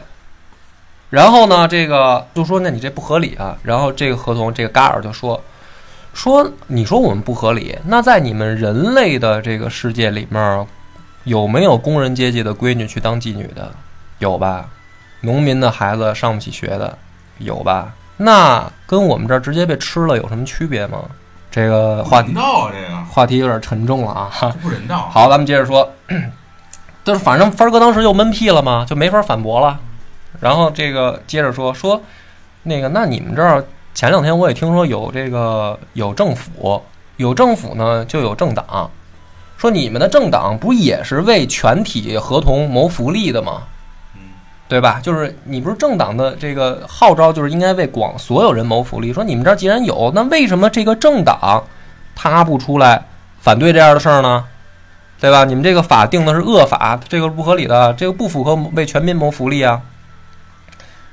[1.08, 3.56] 然后呢，这个就说那你这不合理啊。
[3.62, 5.40] 然后这个合同，这个嘎尔就说
[6.12, 10.66] 说你说我们不合理，那在你们人类的这个世界里面，
[11.24, 13.72] 有没有工人阶级的闺女去当妓女的？
[14.18, 14.68] 有吧？
[15.22, 16.96] 农民的孩子上不起学的，
[17.38, 17.92] 有吧？
[18.16, 21.04] 那跟我们这儿直接被吃了有什么区别吗？
[21.50, 24.30] 这个话题道啊，这个话题有点沉重了啊。
[24.40, 25.08] 这不人道。
[25.10, 25.90] 好，咱们接着说，
[27.04, 29.78] 就是反正帆哥当时就闷屁了嘛，就没法反驳了。
[30.38, 32.00] 然后这个接着说说，
[32.62, 36.82] 那个那你们这儿前两天我也听说有这个有政府，
[37.16, 38.90] 有政府呢就有政党，
[39.56, 43.62] 说你们的政党不也是为全体合同谋福利的吗？
[44.14, 44.20] 嗯
[44.68, 45.00] 对吧？
[45.02, 49.12] 就是你不是政党的这个号召，就是应该为广所有人谋福利。
[49.12, 51.64] 说你们这儿既然有，那为什么这个政党
[52.14, 53.04] 他不出来
[53.40, 54.44] 反对这样的事儿呢？
[55.20, 55.44] 对吧？
[55.44, 59.82] 你们这个法定的是恶法，这个是不合理的，这个不符合为全民谋福利啊。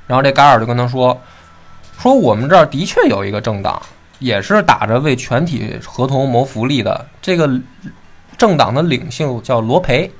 [0.06, 1.20] 然后这嘎尔就跟他说，
[2.00, 3.82] 说我们这儿的确有一个政党，
[4.20, 7.04] 也是打着为全体合同谋福利的。
[7.20, 7.50] 这个
[8.36, 10.10] 政党的领袖叫罗培，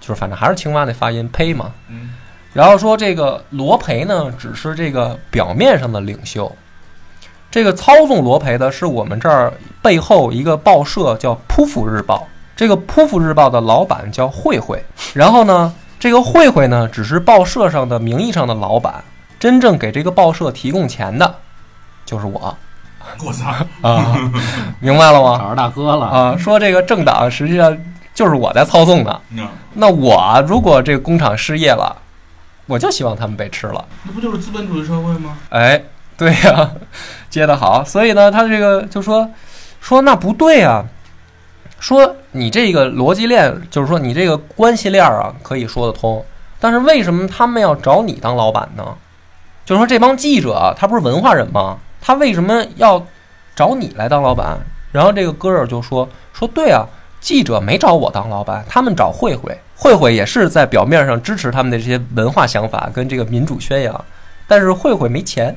[0.00, 1.72] 就是反正还是青蛙那发音呸嘛。
[1.88, 2.14] 嗯
[2.54, 6.50] 然后说这个罗培呢，只是这个表面上的领袖，
[7.50, 12.16] 这个操纵罗培的是我们这儿背后一个报社叫《扑府日报》，
[12.56, 14.82] 这个《扑府日报》的老板叫慧慧。
[15.12, 19.04] 然后呢，这个慧慧呢，只是报社上的名义上的老板，
[19.38, 21.34] 真正给这个报社提供钱的，
[22.04, 22.56] 就是我
[23.24, 23.54] 我操！
[23.82, 24.30] 啊，
[24.80, 25.38] 明白了吗？
[25.38, 27.76] 找着大哥了，啊，说这个政党实际上
[28.12, 29.20] 就是我在操纵的。
[29.30, 31.96] 嗯那我如果这个工厂失业了，
[32.66, 33.84] 我就希望他们被吃了。
[34.02, 35.38] 那不就是资本主义社会吗？
[35.50, 35.80] 哎，
[36.16, 36.70] 对呀、
[37.30, 37.84] 接得好。
[37.84, 39.30] 所以呢，他这个就说
[39.80, 40.84] 说那不对啊，
[41.78, 46.24] 说你这个逻辑链，就是说你这个关系链啊，可以说得通，
[46.58, 48.84] 但是为什么他们要找你当老板呢？
[49.68, 51.76] 就说这帮记者他不是文化人吗？
[52.00, 53.04] 他为什么要
[53.54, 54.58] 找你来当老板？
[54.90, 56.86] 然后这个哥儿就说说对啊，
[57.20, 64.04] 记者没找我当老板，他们找慧慧，慧慧也是在表面上支持他们的这些文化想法跟这个民主宣扬，
[64.46, 65.54] 但是慧慧没钱，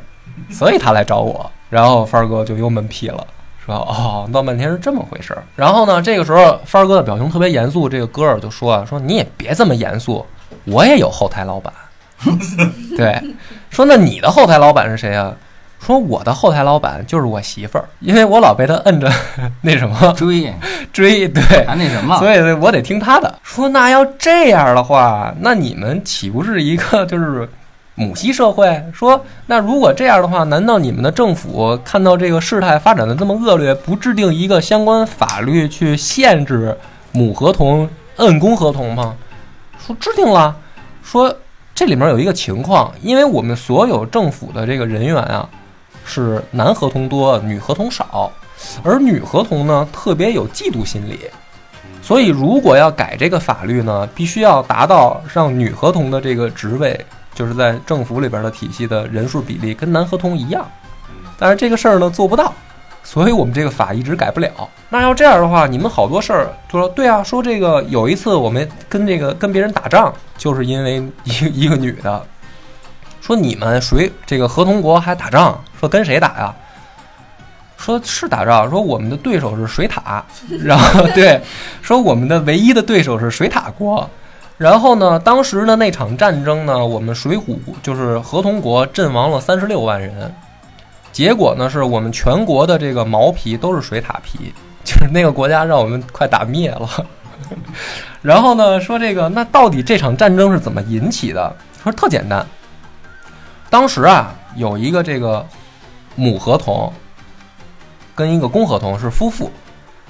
[0.50, 1.50] 所以他来找我。
[1.70, 3.26] 然后帆儿哥就又闷屁了，
[3.66, 5.42] 说哦，闹半天是这么回事儿。
[5.56, 10.26] 然后呢，这个时候帆儿哥的表情特别严肃，这个哥儿就说啊，说你也别这么严肃，
[10.66, 11.72] 我也有后台老板。
[12.98, 13.22] 对，
[13.70, 15.34] 说那你的后台老板是谁啊？
[15.80, 19.12] 说我的后台老板就是我媳妇儿，因为我老被她摁着
[19.62, 20.54] 那什么追
[20.94, 23.40] 追，对，还那什么，所以我得听他的。
[23.42, 27.50] 说那要这样的话，那你们岂不是一个就是
[27.96, 28.84] 母系社会？
[28.94, 36.78] 说那如果这样的话，难道你们的政府看到这个事态发展的这么恶劣，不制定一个相关法律去限制
[37.12, 39.16] 母合同摁公合同吗？
[39.84, 40.56] 说制定了，
[41.02, 41.36] 说
[41.74, 45.50] 这里面有一个情况，因为我们所有政府的这个人员啊，
[46.06, 48.32] 是男合同多，女合同少，
[48.84, 51.20] 而女合同呢特别有嫉妒心理。
[52.04, 57.00] 所以，如果要改这个法律呢，必须要达到让女合同的这个职位，
[57.34, 60.66] 就是在政府里边的体系的人数比例跟男合同一样。
[61.38, 62.54] 但是这个事儿呢做不到，
[63.04, 64.50] 所以我们这个法一直改不了。
[64.90, 72.26] 那要这样的话，你们好多事儿就说对啊，说这个有一次我们跟这个跟别人打仗，就是因为一个 一个女的
[73.22, 76.54] 说你们谁这个合同国还打仗，说跟谁打呀？
[77.78, 80.24] 说是打仗，说我们的对手是水塔，
[80.64, 81.42] 然后对，
[81.82, 84.08] 说我们的唯一的对手是水塔国。
[84.58, 90.32] 然后呢，当时的那场战争呢，我们水浒就是合同国阵亡了三十六万人，
[91.12, 94.54] 结果呢是我们全国的这个毛皮都是水獭皮，
[94.84, 96.90] 就是那个国家让我们快打灭了。
[98.22, 101.54] 然后呢，说这个那到底这场战争是怎么引起的？
[101.84, 102.46] 说特简单，
[103.70, 105.46] 当时啊有一个这个
[106.16, 106.92] 母合同
[108.14, 109.52] 跟一个公合同是夫妇，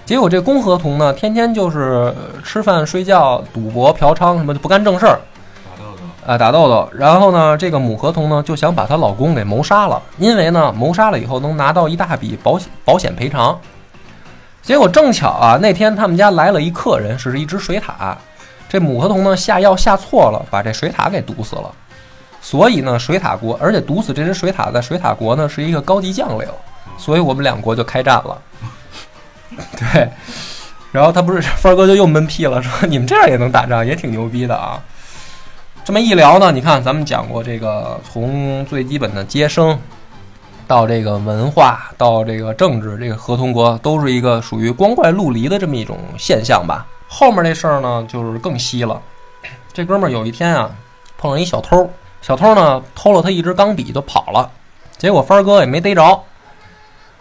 [0.06, 5.20] 结果这公合同呢天天就是吃饭睡觉、赌博、嫖娼什么的不干正事儿，
[6.26, 6.90] 啊，打豆豆。
[6.94, 13.60] 然后呢，这个母河童呢就想把她老公给谋杀了，因为呢谋杀了以后能拿到一大笔保险保险赔偿。
[14.62, 18.16] 结果正巧啊，那天他们家来了一客人，是一只水獭。
[18.70, 21.72] 这母河童呢下药下错了，把这水獭给毒死了。
[22.42, 26.48] 所以呢，水獭国，而且毒死这只水獭在水獭国呢是一个高级将领，
[26.98, 28.42] 所以我们两国就开战了。
[29.78, 30.10] 对，
[30.92, 34.82] 然后他不是 帆儿哥就又闷屁了，说你们这样也能打仗，也挺牛逼的啊。
[35.92, 39.78] 这么一聊呢，你看咱们讲过这个从最基本的接生，
[40.66, 46.88] 到这个文化，到这个政治，这个合同国都是一个属于光怪陆离的这么一种现象吧。
[47.10, 49.02] 后面这事儿呢，就是更稀了。
[49.74, 50.72] 这哥们儿有一天啊，
[51.18, 54.50] 碰上一小偷，小偷呢偷了他一支钢笔就跑了，
[54.98, 56.18] 结果帆哥也没逮着。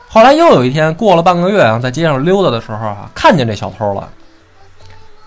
[0.07, 4.09] 后来又有一天，过了半个月啊，在街上溜达的时候啊，看见这小偷了，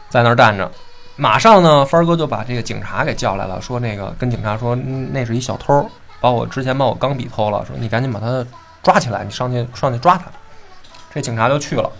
[0.08, 0.72] 在那儿站着。
[1.16, 5.88] 马上呢，帆哥就把这个警察给叫来了，说那个跟警察说，那是一小偷，
[6.20, 8.46] 把我之前把我钢笔偷了，说你赶紧把他
[8.82, 10.26] 抓起来，你上去上去抓他。
[11.14, 11.92] 这警察就去了，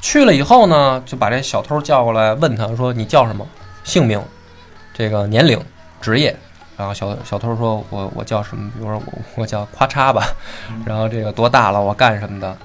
[0.00, 3.46] 去了以后呢，就把这小偷叫过来，问他说你叫什么，
[3.82, 4.22] 姓名，
[4.92, 5.58] 这个年龄、
[6.00, 6.36] 职业。
[6.76, 10.22] 然后小小偷说我我叫什么，比如说我我叫咔嚓吧，
[10.86, 12.56] 然后这个多大了，我干什么的。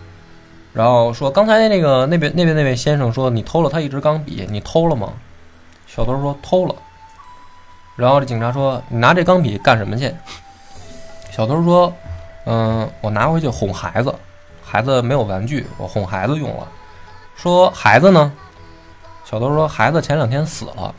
[0.76, 5.14] 然后说刚才那个那边那边那位先生说你偷了他一支钢笔，你偷了吗？
[5.88, 6.76] 小偷说偷了。
[7.96, 10.14] 然后这警察说你拿这钢笔干什么去？
[11.32, 11.94] 小偷说
[12.46, 14.14] 嗯，我拿回去哄孩子，
[14.62, 16.68] 孩子没有玩具，我哄孩子用了。
[17.38, 18.34] 说孩子呢？
[19.24, 20.94] 小偷说孩子前两天死了。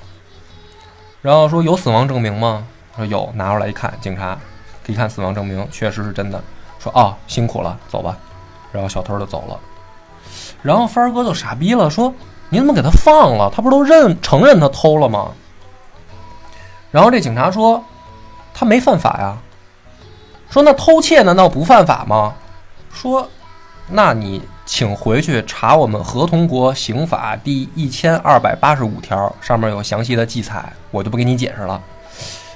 [1.20, 2.66] 然后说有死亡证明吗？
[2.96, 4.38] 说有，拿出来一看，警察
[4.86, 6.42] 一看死亡证明，确实是真的。
[6.78, 8.16] 说哦，辛苦了，走吧。
[8.76, 9.58] 然后小偷就走了。
[10.62, 12.12] 然后帆儿哥就傻逼了，说
[12.50, 13.50] ：“你怎么给他放了？
[13.54, 15.30] 他不是都认承认他偷了吗？”
[16.92, 17.82] 然后这警察说
[18.52, 19.36] ：“他没犯法呀。”
[20.50, 22.34] 说：“那偷窃难道不犯法吗？”
[22.92, 23.28] 说
[23.88, 31.80] ：“那你请回去查我们合同国刑法第一千二百八十五条，上面有详细的记载，我就不给你解释了。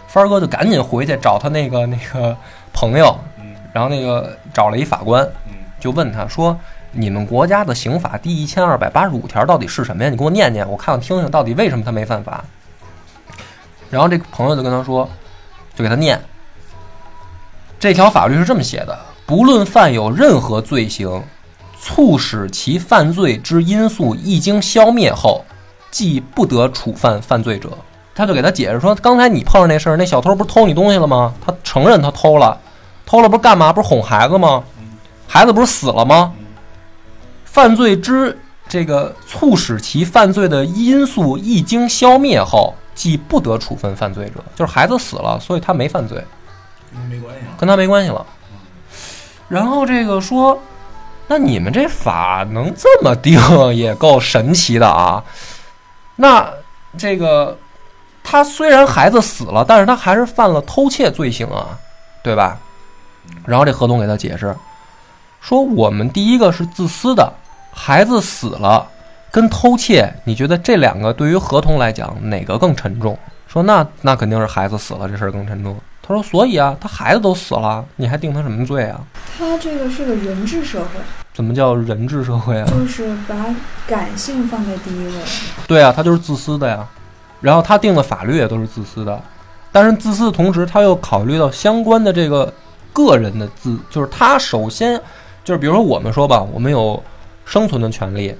[0.09, 2.37] 帆儿哥就赶紧回去找他那个那个
[2.73, 6.57] 朋友，嗯然后那个找了一法官，嗯就问他说
[6.93, 10.11] ：“你们国家的刑法第一千二百八十五条到底是什么呀？
[10.11, 12.45] 你给我念念，我看看听听，到底为什么他没犯法？”
[13.91, 15.09] 然后这个朋友就跟他说，
[15.74, 16.20] 就给他念，
[17.78, 21.24] 这条法律是这么写的：不论犯有任何罪行，
[21.81, 25.45] 促使其犯罪之因素一经消灭后，
[25.91, 27.70] 即不得处犯犯罪者。
[28.14, 31.33] 他就给他解释说，刚才你碰上那事儿，那小偷不是偷你东西了吗？
[31.45, 32.61] 他承认他偷了，
[33.07, 33.72] 偷了不是干嘛？
[33.72, 34.62] 不是哄孩子吗？
[35.33, 36.33] 孩子不是死了吗？
[37.45, 38.37] 犯罪之
[38.68, 44.43] 这个促使其犯罪的因素一经消灭后，即不得处分犯罪者。
[44.57, 46.16] 就是孩子死了，所以他没犯罪，
[46.91, 47.55] 跟他没关系了。
[47.59, 48.26] 跟他没关系了。
[49.47, 50.61] 然后这个说，
[51.28, 53.41] 那你们这法能这么定，
[53.72, 55.22] 也够神奇的啊。
[56.16, 56.45] 那
[56.99, 57.57] 这个
[58.24, 61.78] 他虽然孩子死了，但是他还是犯了偷窃罪行啊，
[62.24, 62.59] 对吧？
[63.47, 64.53] 然后这合同给他解释
[65.41, 67.32] 说，我们第一个是自私的，
[67.72, 68.86] 孩子死了
[69.30, 73.18] 跟偷窃，你觉得这两个对于合同来讲哪个更沉重？
[73.49, 75.76] 说那那肯定是孩子死了这事儿更沉重。
[76.03, 79.01] 他说所以啊，他孩子都死了，你还定他什么罪啊？
[79.38, 81.01] 他这个是个人治社会，
[81.32, 82.66] 怎么叫人治社会啊？
[82.70, 83.34] 就是把
[83.86, 85.12] 感性放在第一位。
[85.66, 86.86] 对啊，他就是自私的呀。
[87.41, 89.18] 然后他定的法律也都是自私的，
[89.72, 92.53] 但是自私的同时，他又考虑到相关的这个
[92.93, 95.01] 个人的自，就是他首先
[95.51, 97.03] 就是比如说我们说吧，我们有
[97.44, 98.32] 生存的权利，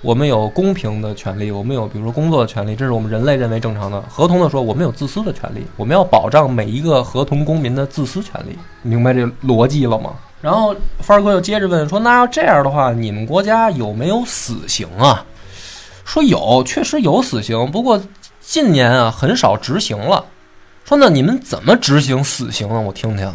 [0.00, 4.02] 我们有公平的权利，我们有比如说工作的权利，这是我们人类认为正常的。
[4.08, 10.14] 合同的说，我们有自私的权利，我们要保障每一个合同公民的自私权利，明白这逻辑了吗？
[10.40, 15.22] 然后范儿哥又接着问说：“那要这样的话，你们国家有没有死刑啊？”
[16.06, 18.02] 说有，确实有死刑，不过
[18.40, 20.24] 近年啊很少执行了。
[20.86, 22.80] 说那你们怎么执行死刑啊？
[22.80, 23.30] 我听听。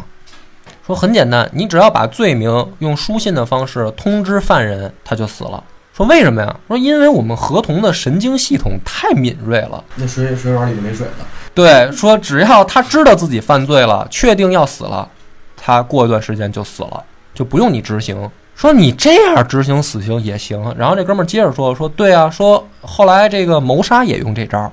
[0.90, 5.62] 说很简单，你只要把罪名用书信的方式通知犯人，他就死了。
[5.94, 6.56] 说为什么呀？
[6.66, 9.84] 说因为我们合同的神经系统太敏锐了。
[9.94, 11.24] 那水水管里就没水了。
[11.54, 15.08] 对，说只要他知道自己犯罪了，确定要死了，
[15.56, 17.00] 他过一段时间就死了，
[17.32, 18.28] 就不用你执行。
[18.56, 20.74] 说你这样执行死刑也行。
[20.76, 24.72] 然后这哥们儿接着说说对啊，说后来这个谋杀也用这招儿。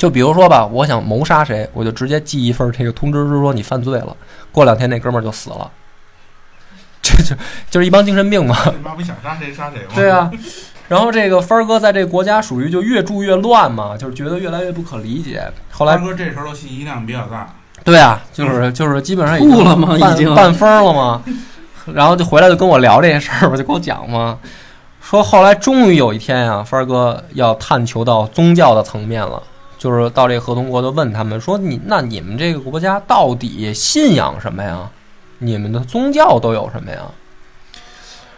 [0.00, 4.16] 就比如说吧，我想谋杀谁，我就直接寄一份这个通知书，说你犯罪了，
[4.50, 5.70] 过两天那哥们儿就死了。
[7.02, 7.36] 这就
[7.68, 8.56] 就是一帮精神病嘛。
[8.64, 9.88] 你妈不想杀谁杀谁吗？
[9.94, 10.30] 对啊，
[10.88, 15.46] 然后这个帆儿哥在这个国家属于就越住越乱嘛，就是觉得越来越不可理解。
[15.70, 21.22] 后来大哥这时候信息量比较大，对啊，就是就是基本上已经吐了吗已经半疯了吗？
[21.92, 24.38] 然后就回来就跟我聊这些事儿，我就跟我讲嘛，
[25.02, 29.42] 说后来终于有一天呀、帆儿哥要探求到宗教的层面了，
[29.80, 34.90] 就是到这个合同国就问他们说你那你们这个国家到底信仰什么呀？
[35.38, 37.06] 你们的宗教都有什么呀？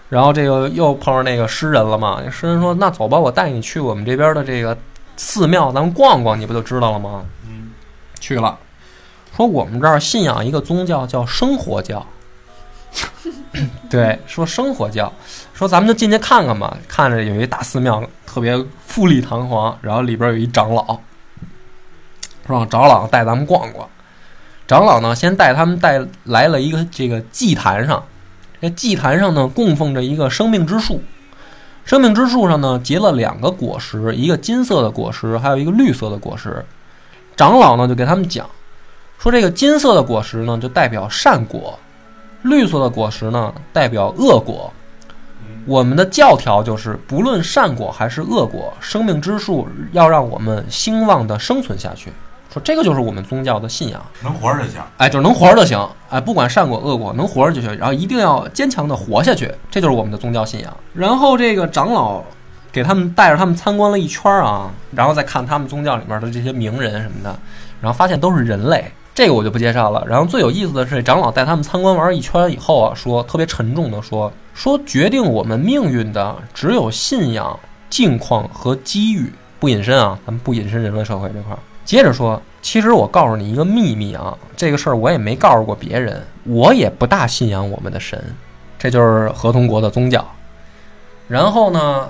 [0.08, 4.78] 然后这个又碰上那个诗人了嘛，那诗人说那走吧，我带你去我们这边的这个
[5.16, 7.24] 寺庙，咱们逛逛，你不就知道了吗？
[7.44, 7.72] 嗯，
[8.20, 8.56] 去了，
[9.36, 12.06] 说我们这儿信仰一个宗教叫生活教。
[13.90, 15.12] 对，说生活教，
[15.54, 16.76] 说咱们就进去看看吧。
[16.86, 21.00] 看着有一大寺庙，特别富丽堂皇，然后里边有一长老，说
[22.46, 23.88] 让长老带咱们逛逛。
[24.66, 28.02] 长老呢，先带他们带来了一个这个祭坛上，
[28.60, 31.02] 这祭坛上呢供奉着一个生命之树，
[31.84, 36.64] 生命之树上呢结了两个果实，一个金色的果实，还有一个绿色的果实。
[37.36, 38.48] 长老呢就给他们讲，
[39.18, 41.78] 说这个金色的果实呢就代表善果，
[42.42, 44.72] 绿色的果实呢代表恶果。
[45.66, 52.12] 我们的教条就是，不论善果还是恶果，生命之树要让我们兴旺的生存下去。
[52.52, 54.80] 说这个就是我们宗教的信仰，能活着就行。
[54.98, 60.76] 哎，就是能活着就行，哎，不管善果恶果，能活着就行，然后一定要坚强的活下去，这就是我们的宗教信仰。
[60.92, 62.22] 然后这个长老
[62.70, 67.34] 给他们带着他们参观了一圈啊，然后再看他们宗教里面的这些名人什么的，
[67.80, 68.84] 然后发现都是人类，
[69.14, 70.04] 这个我就不介绍了。
[70.06, 81.58] 然后最有意思的是，长老带他们参观完一圈以后啊，说特别沉重的说，说决定我们命运的只有信仰、境况和机遇，不隐身啊，咱们不隐身人类社会这块儿。
[81.84, 88.22] 接着说，其实我告诉你一个秘密啊，这个事儿我也没告诉过别人，我也不大信仰我们的神，
[88.78, 90.24] 这就是合同国的宗教。
[91.28, 92.08] 然后呢，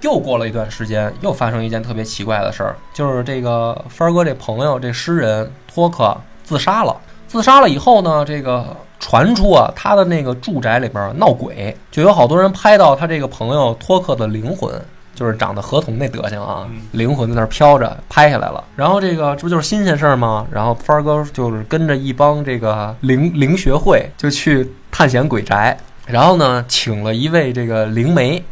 [0.00, 6.96] 又过了一段时间，又发生一件特别奇怪的事儿，就是这个帆儿哥这朋友这诗人托克自杀了。
[7.26, 14.70] 自杀了以后呢，这个传出啊，他的那个住宅里边闹鬼，就有好多人拍到他这个朋友托克的灵魂，
[15.14, 18.62] 就是长得河童那德行啊，灵魂在那儿飘着，拍下来了。
[18.76, 20.46] 然后这个这不就是新鲜事儿吗？
[20.50, 28.44] 然后帆儿哥就是跟着一帮这个灵灵学会就去探险鬼宅，然后呢，请了一位这个灵媒，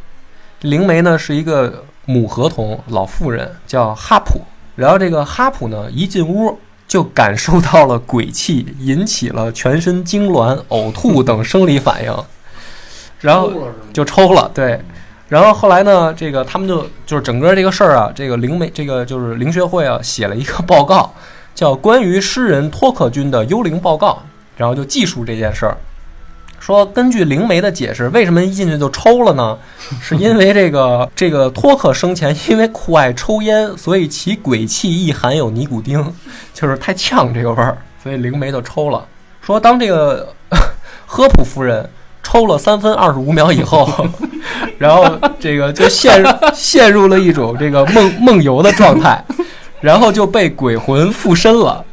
[0.61, 4.41] 灵媒呢是一个母河童老妇人，叫哈普。
[4.75, 6.59] 然后这个哈普呢一进屋
[6.89, 12.15] 就感受到了鬼气，引起了全身痉挛、呕吐等生理反应，
[13.21, 13.53] 然后
[13.93, 14.51] 就抽了。
[14.55, 14.81] 对，
[15.33, 21.11] 然后后来呢，这个他们就就是整个这个事儿啊，这个灵媒这个就是灵学会啊写了一个报告，
[21.55, 24.11] 叫《关于诗人托克君的幽灵报告》，
[24.59, 25.75] 然后就记述这件事儿。
[26.61, 29.57] 说根据灵媒的解释，为什么一进去就抽了呢？
[30.03, 36.13] 是因为这个这个托克生前因为酷爱抽烟，所以其鬼气亦含有尼古丁，
[36.53, 39.03] 就是太呛这个味儿，所以灵媒就抽了。
[39.41, 40.29] 说当这个
[41.09, 41.89] 科普夫人
[42.23, 43.89] 抽了三分二十五秒以后，
[44.79, 45.05] 然后
[45.39, 49.23] 这个就陷入陷入了一种这个梦梦游的状态，
[49.81, 51.85] 然后就被鬼魂附身了。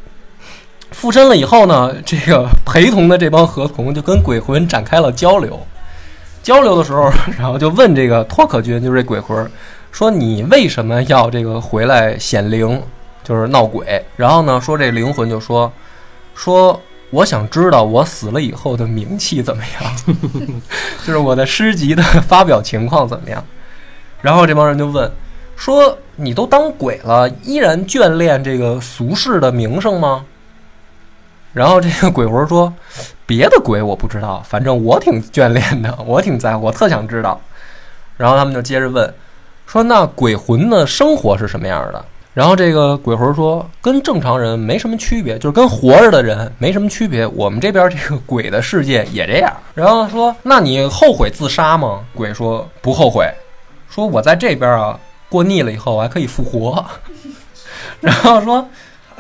[0.92, 5.60] 附身了以后呢，这个陪同的这帮合同就跟鬼魂展开了交流。
[6.42, 9.50] 交流的时候，然后就问这个托克君，就是这鬼魂，
[9.92, 12.82] 说你为什么要这个回来显灵，
[13.24, 14.04] 就是闹鬼？
[14.16, 15.72] 然后呢，说这灵魂就说，
[16.34, 16.82] 说
[17.12, 19.96] 我想知道我死了以后的名气怎么样，
[21.06, 23.44] 就是我的诗集的发表情况怎么样。
[24.22, 25.12] 然后这帮人就问，
[25.56, 30.26] 说你都当鬼了，依然眷恋这个俗世的名声吗？
[31.52, 32.72] 然后这个鬼魂说
[33.26, 37.42] ：“别的鬼我不知道，反正我挺眷恋的，我挺在乎，我特想知道。”
[38.18, 39.12] 然后他们就接着问，
[39.66, 47.26] 说：“那鬼魂的生活是什么样的？”然后这个鬼魂说：“跟正常人没什么区别，就是跟活着的人没什么区别。
[47.28, 53.28] 我们这边这个鬼的世界也这样。”然后说：“那你后悔自杀吗？”鬼说：“不后悔。”
[53.90, 56.86] 说：“我在这边啊，过腻了以后我还可以复活。
[58.00, 58.68] ”然后说：“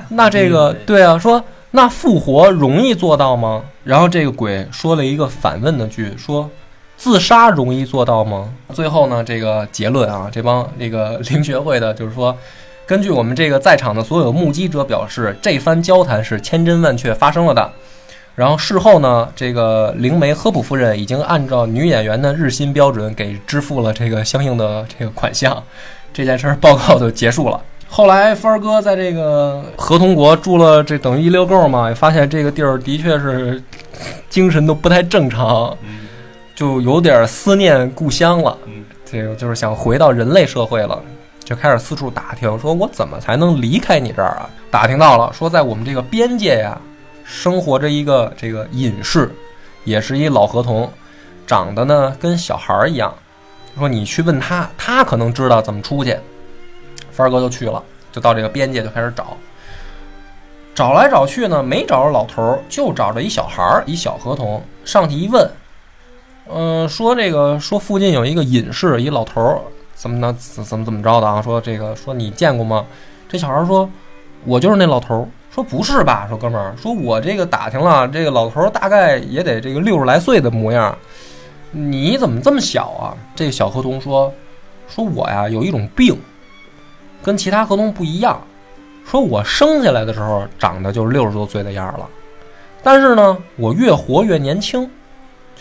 [0.09, 3.61] 那这个对啊，说。”那复活容易做到吗？
[3.83, 6.49] 然后这个鬼说了一个反问的句，说
[6.97, 12.35] ：“自杀容易做到吗？”最后呢，这个结论啊，这帮这个 灵学会的，就是说，
[12.89, 17.71] 根据我们这个在场的所有目击者表示，这番交谈是千真万确发生了的。
[18.33, 25.63] 然后事后呢，这个灵媒科普夫人已经按照女演员的日薪标准给支付了这个相应的这个款项，
[26.11, 27.61] 这件事儿报告就结束了。
[27.87, 33.61] 后来，帆儿哥在这个合同国住了，这等于一溜够嘛，也发现这个地儿的确是
[34.31, 35.77] 精神都不太正常，
[36.55, 38.57] 就有点思念故乡了。
[39.05, 40.99] 这个就是想回到人类社会了，
[41.49, 44.47] 就开始四处打听，说我怎么才能离开你这儿啊？
[44.69, 46.79] 打听到了，说在我们这个边界呀，
[47.23, 49.33] 生活着一个这个隐士，
[49.83, 50.87] 也是一老合同，
[51.47, 53.11] 长得呢跟小孩儿一样。
[53.79, 56.15] 说你去问他，他可能知道怎么出去。
[57.11, 59.35] 帆哥就去了，就到这个边界就开始找，
[60.75, 64.61] 找来找去呢，没找着老头儿，就找着一小孩儿，一小合同。
[64.85, 65.49] 上去一问，
[66.47, 69.59] 嗯，说这个说附近有一个隐士，一老头儿，
[69.99, 70.33] 怎么呢？
[70.39, 71.41] 怎么怎么着的啊？
[71.41, 72.85] 说这个说你见过吗？
[73.27, 73.89] 这小孩说，
[74.45, 75.27] 我就是那老头儿。
[75.51, 76.25] 说不是吧？
[76.29, 80.97] 说哥们儿，说我这个打听了，这个老头儿大概也得这个六十来岁的模样，
[81.71, 83.11] 你怎么这么小啊？
[83.35, 84.33] 这个小合同说，
[84.87, 86.17] 说我呀有一种病。
[87.21, 88.39] 跟其他合同不一样，
[89.05, 92.07] 说我生下来的时候长得就是六十多岁的样儿了，
[92.81, 94.89] 但是呢，我越活越年轻，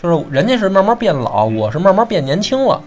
[0.01, 2.81] 就是人家是慢慢变老，我是慢慢变年轻了，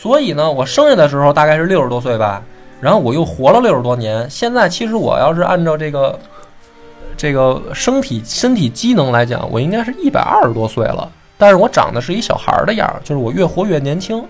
[0.00, 2.42] 所以呢，我生下的时候大概是六十多岁吧，
[2.80, 6.18] 然后我又活了六十多年，现在其实我要是按照这个
[7.18, 14.24] 这个身体身体机能来讲，我应该是一百二十多岁了，但是我长得是一小孩的样儿，就是我越活越年轻，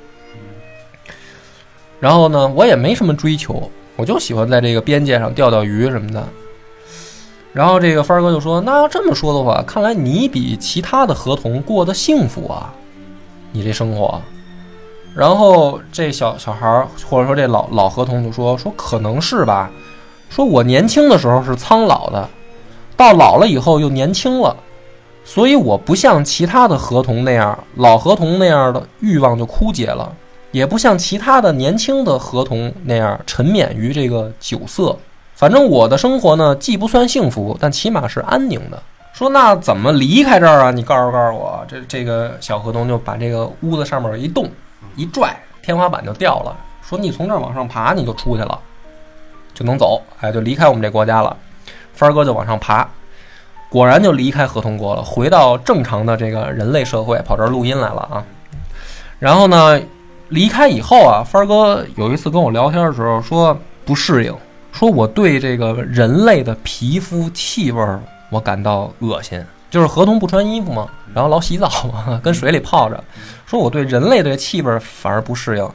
[2.01, 3.71] 然后呢，我也没什么追求。
[3.95, 6.27] 我就喜欢在这个边界上钓钓鱼什么的，
[7.53, 12.75] 然后这个帆儿哥就说：“那要这么说的话，看来你比其他的合同过得幸福啊，
[13.53, 14.21] 你这生活。”
[15.15, 19.71] 然后这小小孩儿或者说这老老合同就说：“说可能是吧，
[20.29, 22.29] 说我年轻的时候是苍老的，
[22.97, 24.57] 到老了以后又年轻了，
[25.25, 30.13] 所以我不像其他的合同那样，老合同那样的欲望就枯竭了。”
[30.53, 34.99] 也不像其他的年轻的合同那样沉湎于这个酒色，
[35.37, 38.83] 反正我的生活呢，既不算幸福，但起码是安宁的。
[39.13, 40.73] 说那怎么离开这儿啊？
[40.73, 41.65] 你告诉告诉我。
[41.69, 44.49] 这这个小合同就把这个屋子上面一动，
[44.97, 46.57] 一拽，天花板就掉了。
[46.83, 48.59] 说你从这儿往上爬，你就出去了，
[49.55, 51.37] 就能走，哎，就离开我们这国家了。
[51.93, 52.89] 帆儿哥就往上爬，
[53.69, 58.25] 果然就离开合同国了，回到正常的这个人类社会，跑这儿录音来了啊。
[59.19, 59.81] 然后呢，
[60.31, 64.35] 离开以后啊，帆儿哥有一次跟我聊天的时候说不适应，
[64.73, 67.87] 说我对这个人类的皮肤气味
[68.31, 73.05] 我感到恶心，就是合同不穿衣服嘛，然后老洗澡嘛，跟水里泡着，
[73.51, 75.69] 说我对人类的气味反而不适应。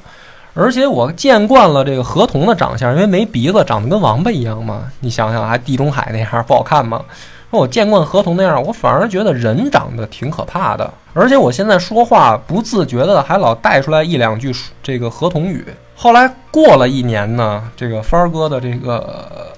[0.54, 4.90] 而且我见惯了这个河童的长相，因为没鼻子，长得跟王八一样嘛。
[5.02, 7.04] 你想想，还地中海那样不好看吗？
[7.52, 10.94] 说我见惯河童那样，我反而觉得人长得挺可怕的。
[11.14, 15.66] 而且我现在说话不自觉的还老带出来一两句这个河童语。
[15.94, 19.54] 后来过了一年呢，这个帆儿哥的这个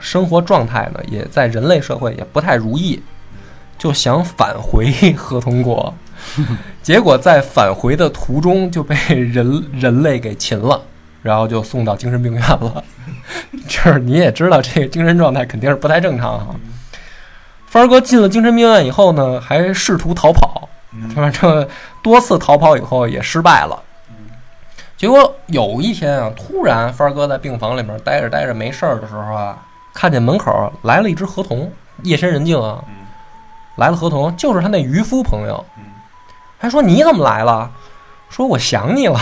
[0.00, 3.02] 生活状态呢，也在人类社会也不太如意，
[3.78, 5.94] 就想返回河童国。
[6.82, 10.80] 结果在返回的途中就被人人类给擒了，
[11.22, 12.82] 然后就送到精神病院了。
[13.68, 16.54] 就是你也知道，这精神状态肯定是不太正常哈。
[17.66, 20.68] 帆儿哥进了精神病院以后呢，还试图逃跑，
[21.14, 21.66] 反正
[22.02, 23.80] 多次逃跑以后也失败了。
[24.96, 29.56] 结果有一天啊，突然帆儿哥在病房里面待着待着没事儿的时候啊，
[29.94, 31.72] 看见门口来了一只河童，
[32.02, 32.82] 夜深人静啊，
[33.76, 35.64] 来了河童，就是他那渔夫朋友。
[36.62, 37.68] 还说你怎么来了？
[38.30, 39.18] 说我想你了，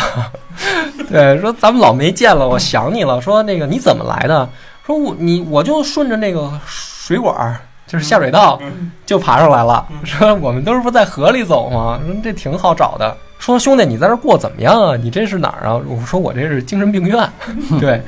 [1.09, 3.18] 对，说咱们老没见了，我想你了。
[3.18, 4.47] 说那个你怎么来的？
[4.84, 8.61] 说我你我就顺着那个水管儿，就是下水道，
[9.07, 9.86] 就爬上来了。
[10.05, 11.99] 说我们都是不在河里走吗？
[12.05, 13.16] 说这挺好找的。
[13.38, 14.95] 说兄弟，你在这过怎么样啊？
[14.95, 15.80] 你这是哪儿啊？
[15.88, 17.26] 我说我这是精神病院。
[17.80, 18.03] 对，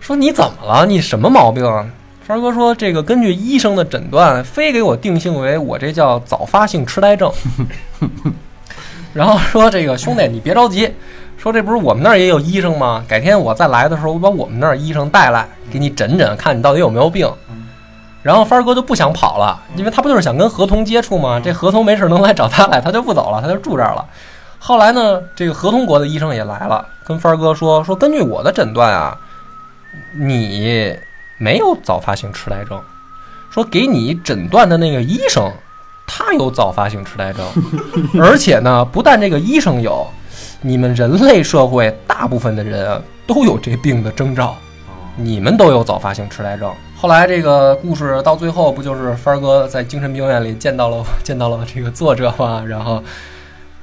[0.00, 0.84] 说你怎么了？
[0.84, 1.86] 你什么毛病啊？
[2.26, 7.32] 帆哥说这个根据医生的诊断，非给我定性为我这叫早发性痴呆症。
[9.12, 10.92] 然后说这个兄弟，你别着急，
[11.36, 13.04] 说这不是我们那儿也有医生吗？
[13.06, 17.30] 改天我再来的时候，我把我们那儿医生带来，给你诊诊，看你到底有没有病。
[18.22, 21.40] 然后帆儿哥就不想跑了，因为他不就是想跟合同接触吗？
[21.42, 24.06] 这合同没事能来找他来，他就不走了，他就住这儿了。
[24.58, 29.18] 后来呢，这个合同国的医生也来了，跟帆儿哥说说，根据我的诊断啊，
[30.18, 30.96] 你
[31.36, 32.80] 没有早发性痴呆症，
[33.50, 35.52] 说给你诊断的那个医生。
[36.06, 37.44] 他有早发性痴呆症，
[38.20, 40.06] 而且呢，不但这个医生有，
[40.60, 44.54] 你们人类社会大部分的人都有这病的征兆，
[45.16, 46.70] 你们都有早发性痴呆症。
[46.96, 52.62] 后来这个故事到最后不就是帆哥在精神病院里见到了 见到了这个作者吗？
[52.66, 53.02] 然后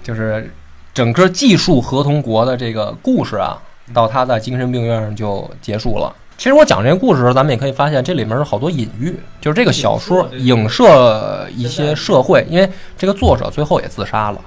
[0.01, 0.53] 就是
[0.93, 3.57] 整个技术合同国的这个故事啊，
[3.93, 6.13] 到他在精神病院就结束了。
[6.39, 14.39] 其实我讲这个故事的时候，咱们也可以发现这里面有好多隐喻，就是这个小说影射一些社会，因为这个作者最后也自杀了，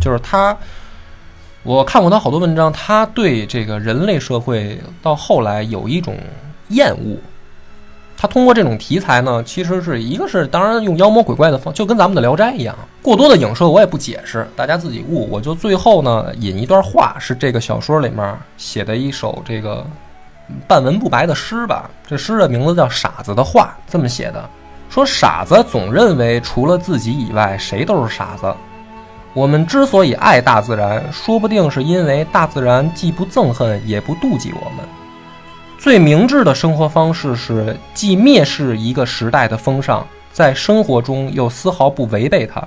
[0.00, 0.56] 就是他，
[1.62, 6.16] 我看过他好多文章，他对这个人类社会到后来有一种
[6.70, 7.16] 厌恶，
[8.16, 15.28] 他通过这种题材呢，其实是一个是当然用妖魔鬼怪的方，就跟咱们的《聊斋》一样，过多的影射我也不解释，大家自己悟。
[15.30, 19.86] 我就最后呢引一段话，是这个小说里面写的一首这个。
[20.66, 24.48] 半文不白的诗吧，这诗的名字叫《傻子的话》，这么写的：
[24.88, 28.54] 说傻子总认为除了自己以外，谁都是傻子。
[29.32, 34.84] 我们之所以爱大自然，说不定是因为大自然既不憎恨，也不妒忌我们。
[35.78, 42.62] 最明智的生活方式是既蔑视一个时代的风尚，在生活中又丝毫不违背它。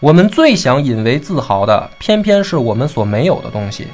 [0.00, 3.86] 我们最想引为自豪的，偏偏是我们所没有的东西。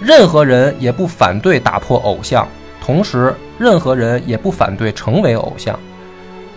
[0.00, 2.46] 任何人也不反对打破偶像，
[2.80, 5.78] 同时，任何人也不反对成为偶像。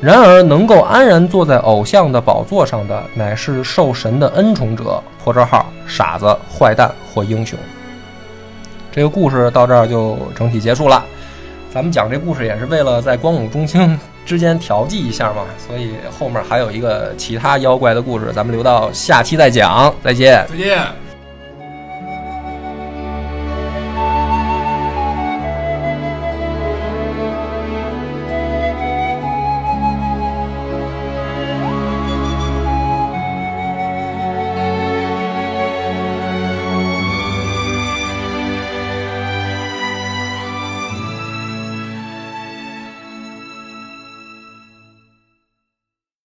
[0.01, 5.01] 然而，能够安然坐在偶像的宝座上的，乃是受神的恩宠者。
[5.23, 7.57] 破折号，傻子、坏蛋或英雄。
[8.91, 11.03] 这个故事到这儿就整体结束了。
[11.73, 19.93] 咱们讲这故事也是为了在光武中兴之间调剂一下嘛，所以后面还有一个其他妖怪的故事，咱们留到下期再讲。
[20.03, 20.45] 再见。
[20.49, 21.12] 再见。